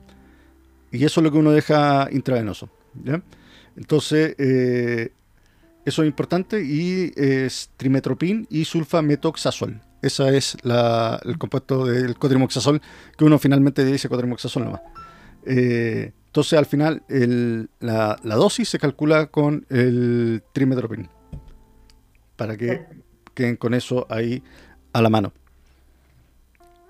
Y 0.91 1.03
eso 1.03 1.19
es 1.19 1.23
lo 1.23 1.31
que 1.31 1.37
uno 1.37 1.51
deja 1.51 2.07
intravenoso. 2.11 2.69
Entonces, 3.75 4.35
eh, 4.37 5.11
eso 5.89 6.03
es 6.03 6.07
importante 6.07 6.63
y 6.63 7.11
es 7.15 7.71
trimetropin 7.77 8.47
y 8.49 8.65
sulfametoxazol. 8.65 9.81
Ese 10.01 10.37
es 10.37 10.57
el 10.63 11.37
compuesto 11.37 11.85
del 11.85 12.15
cotrimoxazol 12.15 12.81
que 13.17 13.25
uno 13.25 13.37
finalmente 13.37 13.83
dice 13.83 14.07
cotrimoxazol 14.07 14.65
nomás. 14.65 14.81
Eh, 15.45 16.13
entonces 16.27 16.57
al 16.57 16.65
final 16.65 17.03
la, 17.79 18.17
dosis 18.23 18.69
se 18.69 18.79
calcula 18.79 19.27
con 19.27 19.65
el 19.69 20.43
trimetropin. 20.53 21.09
Para 22.35 22.55
que 22.55 22.85
queden 23.33 23.57
con 23.57 23.73
eso 23.73 24.05
ahí 24.09 24.41
a 24.93 25.01
la 25.01 25.09
mano. 25.09 25.33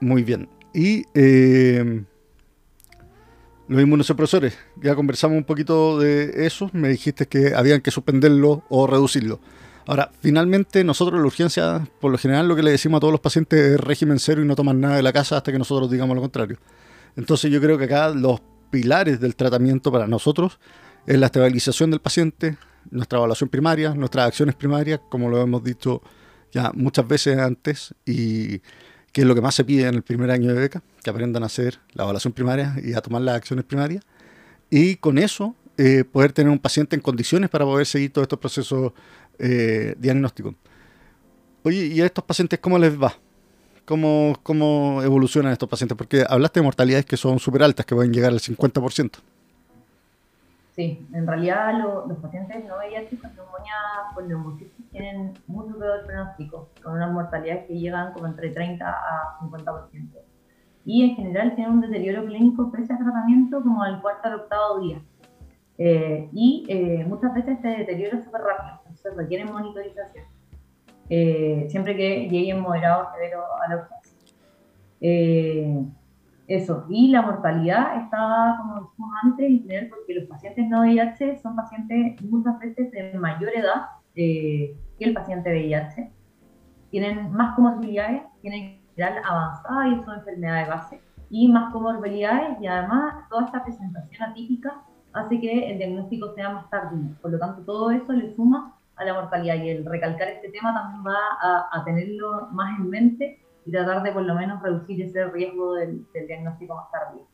Muy 0.01 0.23
bien. 0.23 0.47
Y 0.73 1.03
eh, 1.15 2.03
los 3.69 3.81
inmunosupresores, 3.81 4.57
ya 4.81 4.95
conversamos 4.95 5.37
un 5.37 5.43
poquito 5.43 5.99
de 5.99 6.47
eso. 6.47 6.71
Me 6.73 6.89
dijiste 6.89 7.27
que 7.27 7.53
habían 7.53 7.81
que 7.81 7.91
suspenderlo 7.91 8.63
o 8.67 8.87
reducirlo. 8.87 9.39
Ahora, 9.85 10.11
finalmente 10.21 10.83
nosotros 10.83 11.17
en 11.17 11.21
la 11.21 11.27
urgencia, 11.27 11.87
por 12.01 12.11
lo 12.11 12.17
general 12.17 12.47
lo 12.47 12.55
que 12.55 12.63
le 12.63 12.71
decimos 12.71 12.97
a 12.97 13.01
todos 13.01 13.11
los 13.11 13.21
pacientes 13.21 13.59
es 13.59 13.79
régimen 13.79 14.19
cero 14.19 14.41
y 14.41 14.45
no 14.45 14.55
toman 14.55 14.81
nada 14.81 14.95
de 14.95 15.03
la 15.03 15.13
casa 15.13 15.37
hasta 15.37 15.51
que 15.51 15.59
nosotros 15.59 15.89
digamos 15.89 16.15
lo 16.15 16.21
contrario. 16.21 16.57
Entonces 17.15 17.51
yo 17.51 17.61
creo 17.61 17.77
que 17.77 17.85
acá 17.85 18.09
los 18.09 18.41
pilares 18.71 19.19
del 19.19 19.35
tratamiento 19.35 19.91
para 19.91 20.07
nosotros 20.07 20.59
es 21.05 21.19
la 21.19 21.27
estabilización 21.27 21.91
del 21.91 22.01
paciente, 22.01 22.57
nuestra 22.89 23.19
evaluación 23.19 23.49
primaria, 23.49 23.93
nuestras 23.93 24.27
acciones 24.27 24.55
primarias, 24.55 24.99
como 25.09 25.29
lo 25.29 25.39
hemos 25.41 25.63
dicho 25.63 26.01
ya 26.51 26.71
muchas 26.73 27.07
veces 27.07 27.37
antes, 27.37 27.93
y 28.03 28.61
que 29.11 29.21
es 29.21 29.27
lo 29.27 29.35
que 29.35 29.41
más 29.41 29.55
se 29.55 29.63
pide 29.63 29.87
en 29.87 29.95
el 29.95 30.03
primer 30.03 30.31
año 30.31 30.53
de 30.53 30.59
beca, 30.59 30.83
que 31.03 31.09
aprendan 31.09 31.43
a 31.43 31.47
hacer 31.47 31.79
la 31.93 32.03
evaluación 32.03 32.33
primaria 32.33 32.75
y 32.83 32.93
a 32.93 33.01
tomar 33.01 33.21
las 33.21 33.35
acciones 33.35 33.65
primarias. 33.65 34.03
Y 34.69 34.95
con 34.97 35.17
eso 35.17 35.55
eh, 35.77 36.03
poder 36.03 36.33
tener 36.33 36.51
un 36.51 36.59
paciente 36.59 36.95
en 36.95 37.01
condiciones 37.01 37.49
para 37.49 37.65
poder 37.65 37.85
seguir 37.85 38.11
todos 38.11 38.25
estos 38.25 38.39
procesos 38.39 38.93
eh, 39.39 39.95
diagnósticos. 39.97 40.55
Oye, 41.63 41.87
¿y 41.87 42.01
a 42.01 42.05
estos 42.05 42.23
pacientes 42.23 42.59
cómo 42.59 42.77
les 42.77 43.01
va? 43.01 43.13
¿Cómo, 43.85 44.37
¿Cómo 44.43 45.01
evolucionan 45.03 45.51
estos 45.51 45.67
pacientes? 45.67 45.97
Porque 45.97 46.23
hablaste 46.27 46.59
de 46.59 46.63
mortalidades 46.63 47.05
que 47.05 47.17
son 47.17 47.39
súper 47.39 47.63
altas, 47.63 47.85
que 47.85 47.95
pueden 47.95 48.13
llegar 48.13 48.31
al 48.31 48.39
50%. 48.39 49.11
Sí, 50.79 51.05
en 51.13 51.27
realidad 51.27 51.73
los 52.07 52.17
pacientes 52.19 52.63
no 52.63 52.77
VIH 52.77 53.19
con 53.19 53.35
neumonía 53.35 53.73
por 54.15 54.23
neumocitis 54.23 54.89
tienen 54.91 55.33
mucho 55.45 55.77
peor 55.77 56.05
pronóstico, 56.05 56.69
con 56.81 56.93
unas 56.93 57.11
mortalidades 57.11 57.65
que 57.65 57.77
llegan 57.77 58.13
como 58.13 58.27
entre 58.27 58.49
30 58.51 58.87
a 58.87 59.39
50%. 59.41 60.09
Y 60.85 61.03
en 61.03 61.15
general 61.17 61.53
tienen 61.55 61.73
un 61.73 61.81
deterioro 61.81 62.23
clínico 62.25 62.71
pese 62.71 62.93
a 62.93 62.97
tratamiento 62.97 63.61
como 63.61 63.83
al 63.83 64.01
cuarto 64.01 64.29
al 64.29 64.35
octavo 64.35 64.79
día. 64.79 65.01
Eh, 65.77 66.29
y 66.31 66.65
eh, 66.69 67.03
muchas 67.05 67.33
veces 67.33 67.57
este 67.57 67.67
deterioro 67.79 68.17
es 68.17 68.23
súper 68.23 68.39
rápido, 68.39 68.79
entonces 68.85 69.17
requiere 69.17 69.43
monitorización. 69.43 70.27
Eh, 71.09 71.65
siempre 71.67 71.97
que 71.97 72.29
lleguen 72.29 72.61
moderado 72.61 73.05
o 73.05 73.13
severo 73.13 73.43
a 73.61 73.67
la 73.67 73.75
urgencia. 73.81 74.29
Eso, 76.49 76.85
y 76.89 77.09
la 77.09 77.21
mortalidad 77.21 78.01
está, 78.01 78.55
como 78.57 78.81
dijimos 78.81 79.11
antes, 79.23 79.89
porque 79.89 80.15
los 80.15 80.27
pacientes 80.27 80.67
no 80.67 80.81
VIH 80.81 81.37
son 81.37 81.55
pacientes 81.55 82.21
muchas 82.23 82.59
veces 82.59 82.91
de 82.91 83.17
mayor 83.19 83.55
edad 83.55 83.85
que 84.15 84.75
el 84.99 85.13
paciente 85.13 85.51
VIH. 85.51 86.11
Tienen 86.89 87.31
más 87.31 87.55
comorbilidades, 87.55 88.23
tienen 88.41 88.63
en 88.63 88.81
general 88.95 89.23
avanzada 89.23 89.87
y 89.89 90.03
son 90.03 90.19
enfermedades 90.19 90.65
de 90.65 90.73
base, 90.73 91.01
y 91.29 91.47
más 91.47 91.71
comorbilidades 91.71 92.59
y 92.59 92.65
además 92.65 93.29
toda 93.29 93.45
esta 93.45 93.63
presentación 93.63 94.31
atípica 94.31 94.81
hace 95.13 95.39
que 95.39 95.71
el 95.71 95.77
diagnóstico 95.77 96.33
sea 96.33 96.49
más 96.49 96.69
tardío. 96.69 97.15
Por 97.21 97.31
lo 97.31 97.39
tanto, 97.39 97.61
todo 97.63 97.91
eso 97.91 98.11
le 98.13 98.35
suma 98.35 98.75
a 98.95 99.05
la 99.05 99.13
mortalidad 99.13 99.55
y 99.55 99.69
el 99.69 99.85
recalcar 99.85 100.27
este 100.29 100.49
tema 100.49 100.73
también 100.73 101.03
va 101.05 101.69
a, 101.71 101.83
tenerlo 101.85 102.47
más 102.51 102.79
en 102.79 102.89
mente 102.89 103.39
y 103.69 103.71
tratar 103.71 104.01
de 104.01 104.11
por 104.11 104.23
lo 104.23 104.33
menos 104.33 104.61
reducir 104.63 104.99
ese 104.99 105.27
riesgo 105.27 105.75
del, 105.75 106.03
diagnóstico 106.27 106.75
más 106.75 106.91
tardío. 106.91 107.27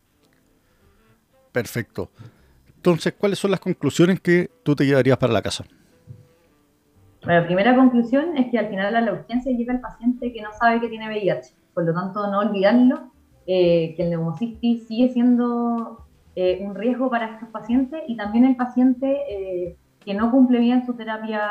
Perfecto. 1.54 2.10
Entonces, 2.76 3.13
¿cuáles 3.17 3.39
son 3.39 3.52
las 3.52 3.62
conclusiones 3.62 4.19
que 4.19 4.52
tú 4.62 4.76
te 4.76 4.86
llevarías 4.86 5.17
para 5.17 5.32
la 5.32 5.41
casa? 5.41 5.63
la 7.21 7.43
primera 7.43 7.76
conclusión 7.76 8.38
es 8.38 8.52
que 8.52 8.60
al 8.60 8.67
final 8.67 8.95
a 8.95 9.02
la 9.02 9.13
urgencia 9.13 9.52
llega 9.52 9.74
el 9.74 9.80
paciente 9.80 10.32
que 10.32 10.41
no 10.43 10.50
sabe 10.60 10.80
que 10.80 10.89
tiene 10.89 11.08
VIH. 11.08 11.56
Por 11.74 11.86
lo 11.86 11.93
tanto, 11.93 12.30
no 12.30 12.39
olvidarlo, 12.39 13.12
eh, 13.48 13.95
que 13.95 14.04
el 14.04 14.10
neumocistis 14.12 14.88
sigue 14.88 15.10
siendo 15.10 16.06
eh, 16.36 16.60
un 16.62 16.76
riesgo 16.76 17.10
para 17.10 17.34
estos 17.34 17.50
pacientes 17.50 18.04
y 18.08 18.15
también 18.15 18.45
el 18.45 18.56
paciente 18.58 19.17
eh, 19.30 19.78
que 20.02 20.13
no 20.13 20.30
cumple 20.30 20.60
bien 20.60 20.86
su 20.86 20.93
terapia 20.93 21.50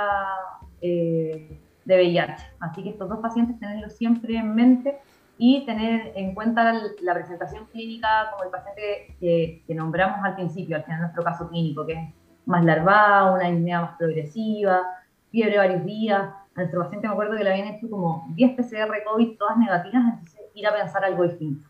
de 1.84 1.96
VIH. 1.96 2.44
Así 2.60 2.82
que 2.82 2.90
estos 2.90 3.08
dos 3.08 3.18
pacientes 3.20 3.58
tenerlos 3.58 3.92
siempre 3.94 4.36
en 4.36 4.54
mente 4.54 4.98
y 5.36 5.64
tener 5.66 6.12
en 6.14 6.34
cuenta 6.34 6.72
la, 7.02 7.14
presentación 7.14 7.66
clínica 7.72 8.30
como 8.30 8.44
el 8.44 8.50
paciente 8.50 9.16
que, 9.20 9.74
nombramos 9.74 10.24
al 10.24 10.36
principio, 10.36 10.76
al 10.76 10.84
final 10.84 11.00
nuestro 11.00 11.24
caso 11.24 11.48
clínico, 11.48 11.86
que 11.86 11.94
es 11.94 12.14
más 12.46 12.64
larvada, 12.64 13.32
una 13.32 13.50
disnea 13.50 13.80
más 13.80 13.96
progresiva, 13.96 14.82
fiebre 15.30 15.58
varios 15.58 15.84
días. 15.84 16.20
A 16.54 16.60
nuestro 16.60 16.82
paciente 16.82 17.08
me 17.08 17.12
acuerdo 17.12 17.36
que 17.36 17.44
le 17.44 17.50
habían 17.50 17.68
hecho 17.68 17.90
como 17.90 18.28
10 18.34 18.56
PCR 18.56 19.02
COVID, 19.04 19.36
todas 19.36 19.56
negativas, 19.56 20.04
entonces 20.04 20.40
ir 20.54 20.66
a 20.66 20.74
pensar 20.74 21.04
algo 21.04 21.24
distinto. 21.24 21.68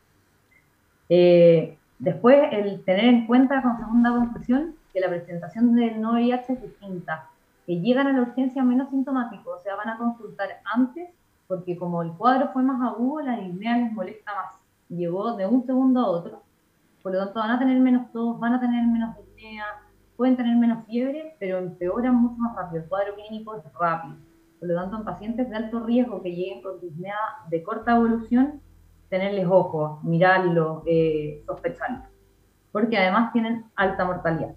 Después, 1.98 2.48
el 2.52 2.84
tener 2.84 3.06
en 3.06 3.26
cuenta 3.26 3.62
con 3.62 3.78
segunda 3.78 4.10
conclusión 4.10 4.74
que 4.92 5.00
la 5.00 5.08
presentación 5.08 5.74
del 5.74 6.00
no 6.00 6.12
VIH 6.12 6.52
es 6.52 6.62
distinta, 6.62 7.30
que 7.66 7.80
llegan 7.80 8.06
a 8.06 8.12
la 8.12 8.22
urgencia 8.22 8.62
menos 8.62 8.90
sintomáticos, 8.90 9.60
o 9.60 9.62
sea, 9.62 9.76
van 9.76 9.88
a 9.88 9.98
consultar 9.98 10.48
antes, 10.64 11.10
porque 11.46 11.76
como 11.76 12.02
el 12.02 12.12
cuadro 12.12 12.50
fue 12.52 12.62
más 12.62 12.80
agudo, 12.82 13.22
la 13.22 13.38
disnea 13.38 13.78
les 13.78 13.92
molesta 13.92 14.32
más. 14.34 14.54
Llegó 14.88 15.36
de 15.36 15.46
un 15.46 15.64
segundo 15.64 16.00
a 16.00 16.08
otro, 16.08 16.42
por 17.02 17.12
lo 17.12 17.18
tanto 17.18 17.40
van 17.40 17.50
a 17.50 17.58
tener 17.58 17.78
menos 17.80 18.10
tos, 18.12 18.38
van 18.38 18.54
a 18.54 18.60
tener 18.60 18.86
menos 18.86 19.16
disnea, 19.16 19.64
pueden 20.16 20.36
tener 20.36 20.56
menos 20.56 20.84
fiebre, 20.86 21.36
pero 21.38 21.58
empeoran 21.58 22.14
mucho 22.16 22.36
más 22.36 22.56
rápido. 22.56 22.82
El 22.82 22.88
cuadro 22.88 23.14
clínico 23.14 23.56
es 23.56 23.64
rápido. 23.78 24.16
Por 24.58 24.68
lo 24.68 24.74
tanto, 24.74 24.96
en 24.96 25.04
pacientes 25.04 25.50
de 25.50 25.56
alto 25.56 25.80
riesgo 25.80 26.22
que 26.22 26.34
lleguen 26.34 26.62
con 26.62 26.80
disnea 26.80 27.16
de 27.50 27.62
corta 27.62 27.96
evolución, 27.96 28.60
tenerles 29.08 29.46
ojo, 29.50 30.00
mirarlo, 30.02 30.82
eh, 30.86 31.42
sospecharlo, 31.46 32.04
porque 32.72 32.96
además 32.96 33.32
tienen 33.32 33.64
alta 33.76 34.04
mortalidad. 34.04 34.54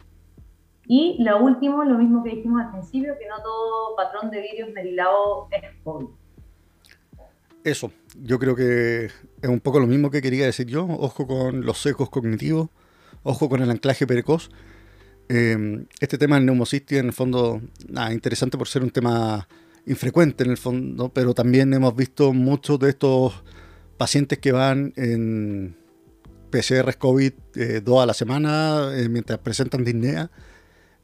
Y 0.88 1.22
lo 1.22 1.44
último, 1.44 1.84
lo 1.84 1.98
mismo 1.98 2.24
que 2.24 2.30
dijimos 2.30 2.62
al 2.62 2.72
principio, 2.72 3.14
que 3.20 3.28
no 3.28 3.42
todo 3.44 3.96
patrón 3.96 4.32
de 4.32 4.42
virus 4.42 4.74
merilado 4.74 5.48
es 5.52 5.62
COVID. 5.84 6.08
Eso, 7.64 7.92
yo 8.16 8.40
creo 8.40 8.56
que 8.56 9.06
es 9.06 9.50
un 9.50 9.60
poco 9.60 9.82
lo 9.82 9.88
mismo 9.88 10.10
que 10.10 10.22
quería 10.22 10.46
decir 10.46 10.68
yo. 10.68 10.86
Ojo 10.86 11.28
con 11.28 11.66
los 11.66 11.80
secos 11.80 12.10
cognitivos, 12.10 12.70
ojo 13.24 13.50
con 13.50 13.62
el 13.62 13.70
anclaje 13.70 14.08
precoz. 14.08 14.50
Eh, 15.28 15.86
este 16.00 16.18
tema 16.18 16.38
del 16.38 16.46
neumocistis, 16.46 17.00
en 17.00 17.08
el 17.08 17.14
fondo, 17.14 17.62
nada, 17.90 18.14
interesante 18.14 18.58
por 18.58 18.70
ser 18.70 18.84
un 18.84 18.92
tema 18.92 19.46
infrecuente 19.86 20.46
en 20.46 20.52
el 20.52 20.58
fondo, 20.58 21.10
pero 21.10 21.34
también 21.34 21.74
hemos 21.74 21.96
visto 21.96 22.32
muchos 22.32 22.80
de 22.80 22.90
estos 22.90 23.44
pacientes 23.98 24.38
que 24.38 24.54
van 24.54 24.94
en 24.96 25.76
PCR 26.50 26.96
COVID 26.98 27.34
eh, 27.56 27.82
dos 27.84 28.02
a 28.02 28.06
la 28.06 28.14
semana 28.14 28.92
eh, 28.94 29.10
mientras 29.10 29.40
presentan 29.40 29.84
disnea 29.84 30.30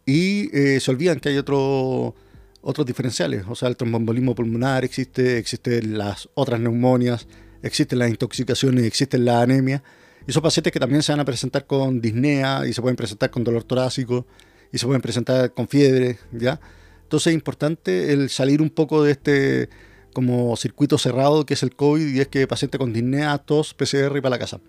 y 0.06 0.50
eh, 0.58 0.80
se 0.80 0.92
olvidan 0.92 1.20
que 1.20 1.30
hay 1.30 1.38
otro, 1.38 2.16
otros 2.62 2.86
diferenciales, 2.86 3.46
o 3.48 3.56
sea, 3.56 3.70
el 3.70 3.78
trombombolismo 3.78 4.36
pulmonar 4.36 4.84
existe, 4.84 5.38
existen 5.38 5.98
las 5.98 6.30
otras 6.34 6.60
neumonias, 6.60 7.28
existen 7.62 8.00
las 8.00 8.10
intoxicaciones, 8.10 8.84
existen 8.86 9.26
la 9.26 9.42
anemia. 9.42 9.84
Y 10.28 10.32
pacientes 10.40 10.72
que 10.72 10.80
también 10.80 11.04
se 11.04 11.12
van 11.12 11.20
a 11.20 11.26
presentar 11.26 11.66
con 11.66 12.00
disnea 12.00 12.66
y 12.66 12.72
se 12.72 12.82
pueden 12.82 12.96
presentar 12.96 13.30
con 13.30 13.44
dolor 13.44 13.64
torácico 13.64 14.26
y 14.72 14.78
se 14.78 14.86
pueden 14.86 15.02
presentar 15.02 15.54
con 15.54 15.68
fiebre, 15.68 16.18
¿ya? 16.32 16.60
Entonces 17.04 17.28
es 17.28 17.34
importante 17.34 18.14
el 18.14 18.30
salir 18.30 18.62
un 18.62 18.70
poco 18.70 19.04
de 19.04 19.12
este 19.12 19.70
como 20.14 20.56
circuito 20.56 20.98
cerrado 20.98 21.46
que 21.46 21.56
es 21.56 21.64
el 21.64 21.76
COVID 21.76 22.08
y 22.08 22.20
es 22.22 22.28
que 22.28 22.48
paciente 22.48 22.78
con 22.78 22.94
disnea, 22.94 23.38
tos, 23.38 23.74
PCR 23.74 24.18
y 24.18 24.22
para 24.22 24.32
la 24.32 24.40
casa. 24.40 24.62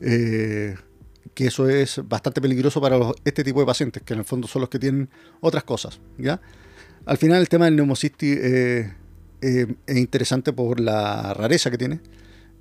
Eh, 0.00 0.74
que 1.34 1.46
eso 1.46 1.68
es 1.68 2.00
bastante 2.08 2.40
peligroso 2.40 2.80
para 2.80 2.98
este 3.24 3.44
tipo 3.44 3.60
de 3.60 3.66
pacientes, 3.66 4.02
que 4.02 4.14
en 4.14 4.20
el 4.20 4.24
fondo 4.24 4.48
son 4.48 4.60
los 4.60 4.68
que 4.68 4.78
tienen 4.78 5.08
otras 5.40 5.64
cosas. 5.64 6.00
¿ya? 6.18 6.40
Al 7.06 7.18
final 7.18 7.40
el 7.40 7.48
tema 7.48 7.66
del 7.66 7.76
neumocistis 7.76 8.36
eh, 8.36 8.94
eh, 9.42 9.66
es 9.86 9.96
interesante 9.96 10.52
por 10.52 10.80
la 10.80 11.34
rareza 11.34 11.70
que 11.70 11.78
tiene 11.78 12.00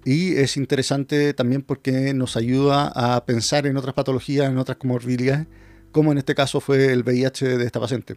y 0.05 0.35
es 0.35 0.55
interesante 0.57 1.33
también 1.33 1.61
porque 1.61 2.13
nos 2.13 2.37
ayuda 2.37 2.91
a 2.95 3.25
pensar 3.25 3.67
en 3.67 3.77
otras 3.77 3.93
patologías, 3.93 4.49
en 4.49 4.57
otras 4.57 4.77
comorbilidades, 4.77 5.47
como 5.91 6.11
en 6.11 6.19
este 6.19 6.35
caso 6.35 6.61
fue 6.61 6.91
el 6.91 7.03
VIH 7.03 7.57
de 7.57 7.65
esta 7.65 7.79
paciente. 7.79 8.15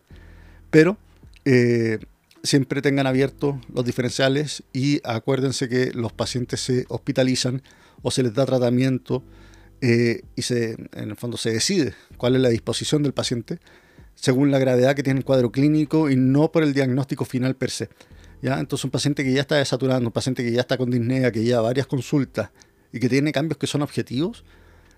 Pero 0.70 0.96
siempre 2.42 2.82
tengan 2.82 3.06
abiertos 3.06 3.56
los 3.72 3.84
diferenciales 3.84 4.62
y 4.72 5.00
acuérdense 5.04 5.68
que 5.68 5.92
los 5.92 6.12
pacientes 6.12 6.60
se 6.60 6.84
hospitalizan 6.88 7.62
o 8.02 8.10
se 8.10 8.22
les 8.22 8.34
da 8.34 8.46
tratamiento 8.46 9.22
eh, 9.82 10.22
y 10.36 10.42
se, 10.42 10.76
en 10.92 11.10
el 11.10 11.16
fondo 11.16 11.36
se 11.36 11.50
decide 11.50 11.94
cuál 12.16 12.36
es 12.36 12.40
la 12.40 12.48
disposición 12.48 13.02
del 13.02 13.12
paciente 13.12 13.58
según 14.14 14.52
la 14.52 14.60
gravedad 14.60 14.94
que 14.94 15.02
tiene 15.02 15.18
el 15.18 15.24
cuadro 15.24 15.50
clínico 15.50 16.08
y 16.08 16.14
no 16.14 16.52
por 16.52 16.62
el 16.62 16.72
diagnóstico 16.72 17.24
final 17.24 17.56
per 17.56 17.70
se. 17.70 17.88
¿ya? 18.40 18.60
Entonces 18.60 18.84
un 18.84 18.92
paciente 18.92 19.24
que 19.24 19.32
ya 19.32 19.40
está 19.40 19.56
desaturando, 19.56 20.06
un 20.06 20.12
paciente 20.12 20.44
que 20.44 20.52
ya 20.52 20.60
está 20.60 20.78
con 20.78 20.88
disnea, 20.88 21.32
que 21.32 21.42
lleva 21.42 21.62
varias 21.62 21.88
consultas 21.88 22.50
y 22.92 23.00
que 23.00 23.08
tiene 23.08 23.32
cambios 23.32 23.58
que 23.58 23.66
son 23.66 23.82
objetivos, 23.82 24.44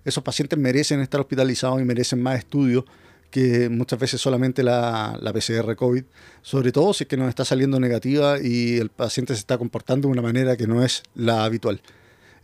esos 0.05 0.23
pacientes 0.23 0.59
merecen 0.59 1.01
estar 1.01 1.18
hospitalizados 1.18 1.81
y 1.81 1.85
merecen 1.85 2.23
más 2.23 2.38
estudios 2.38 2.85
que 3.31 3.70
muchas 3.70 3.99
veces 3.99 4.20
solamente 4.20 4.62
la, 4.62 5.18
la, 5.18 5.33
PCR 5.33 5.75
COVID, 5.75 6.05
sobre 6.42 6.73
todo 6.73 6.92
si 6.92 7.05
es 7.05 7.09
que 7.09 7.16
nos 7.16 7.31
está 7.31 7.47
saliendo 7.47 7.81
negativa 7.81 8.38
y 8.38 8.77
el 8.77 8.90
paciente 8.90 9.33
se 9.33 9.40
está 9.40 9.57
comportando 9.57 10.09
de 10.09 10.12
una 10.12 10.23
manera 10.23 10.59
que 10.59 10.66
no 10.66 10.85
es 10.85 11.03
la 11.14 11.44
habitual. 11.44 11.81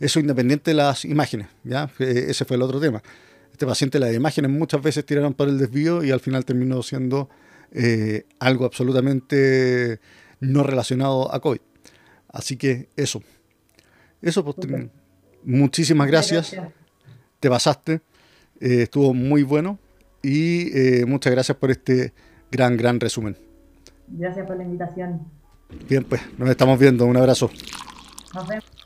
Eso 0.01 0.19
independiente 0.19 0.71
de 0.71 0.75
las 0.75 1.05
imágenes, 1.05 1.47
¿ya? 1.63 1.87
Ese 1.99 2.43
fue 2.43 2.57
el 2.57 2.63
otro 2.63 2.79
tema. 2.79 3.03
Este 3.51 3.67
paciente, 3.67 3.99
las 3.99 4.13
imágenes 4.15 4.49
muchas 4.49 4.81
veces 4.81 5.05
tiraron 5.05 5.35
por 5.35 5.47
el 5.47 5.59
desvío 5.59 6.03
y 6.03 6.09
al 6.09 6.19
final 6.19 6.43
terminó 6.43 6.81
siendo 6.81 7.29
eh, 7.71 8.25
algo 8.39 8.65
absolutamente 8.65 9.99
no 10.39 10.63
relacionado 10.63 11.31
a 11.31 11.39
COVID. 11.39 11.61
Así 12.29 12.57
que 12.57 12.89
eso. 12.95 13.21
Eso, 14.23 14.43
pues, 14.43 14.57
muchísimas 15.43 16.07
gracias. 16.07 16.55
Te 17.39 17.49
pasaste. 17.49 18.01
Eh, 18.59 18.83
estuvo 18.83 19.13
muy 19.13 19.43
bueno 19.43 19.77
y 20.23 20.75
eh, 20.75 21.05
muchas 21.05 21.31
gracias 21.31 21.57
por 21.57 21.69
este 21.69 22.11
gran, 22.51 22.75
gran 22.75 22.99
resumen. 22.99 23.37
Gracias 24.07 24.47
por 24.47 24.57
la 24.57 24.63
invitación. 24.63 25.27
Bien, 25.87 26.03
pues 26.03 26.21
nos 26.39 26.49
estamos 26.49 26.79
viendo. 26.79 27.05
Un 27.05 27.17
abrazo. 27.17 27.51
Nos 28.33 28.47
vemos. 28.47 28.80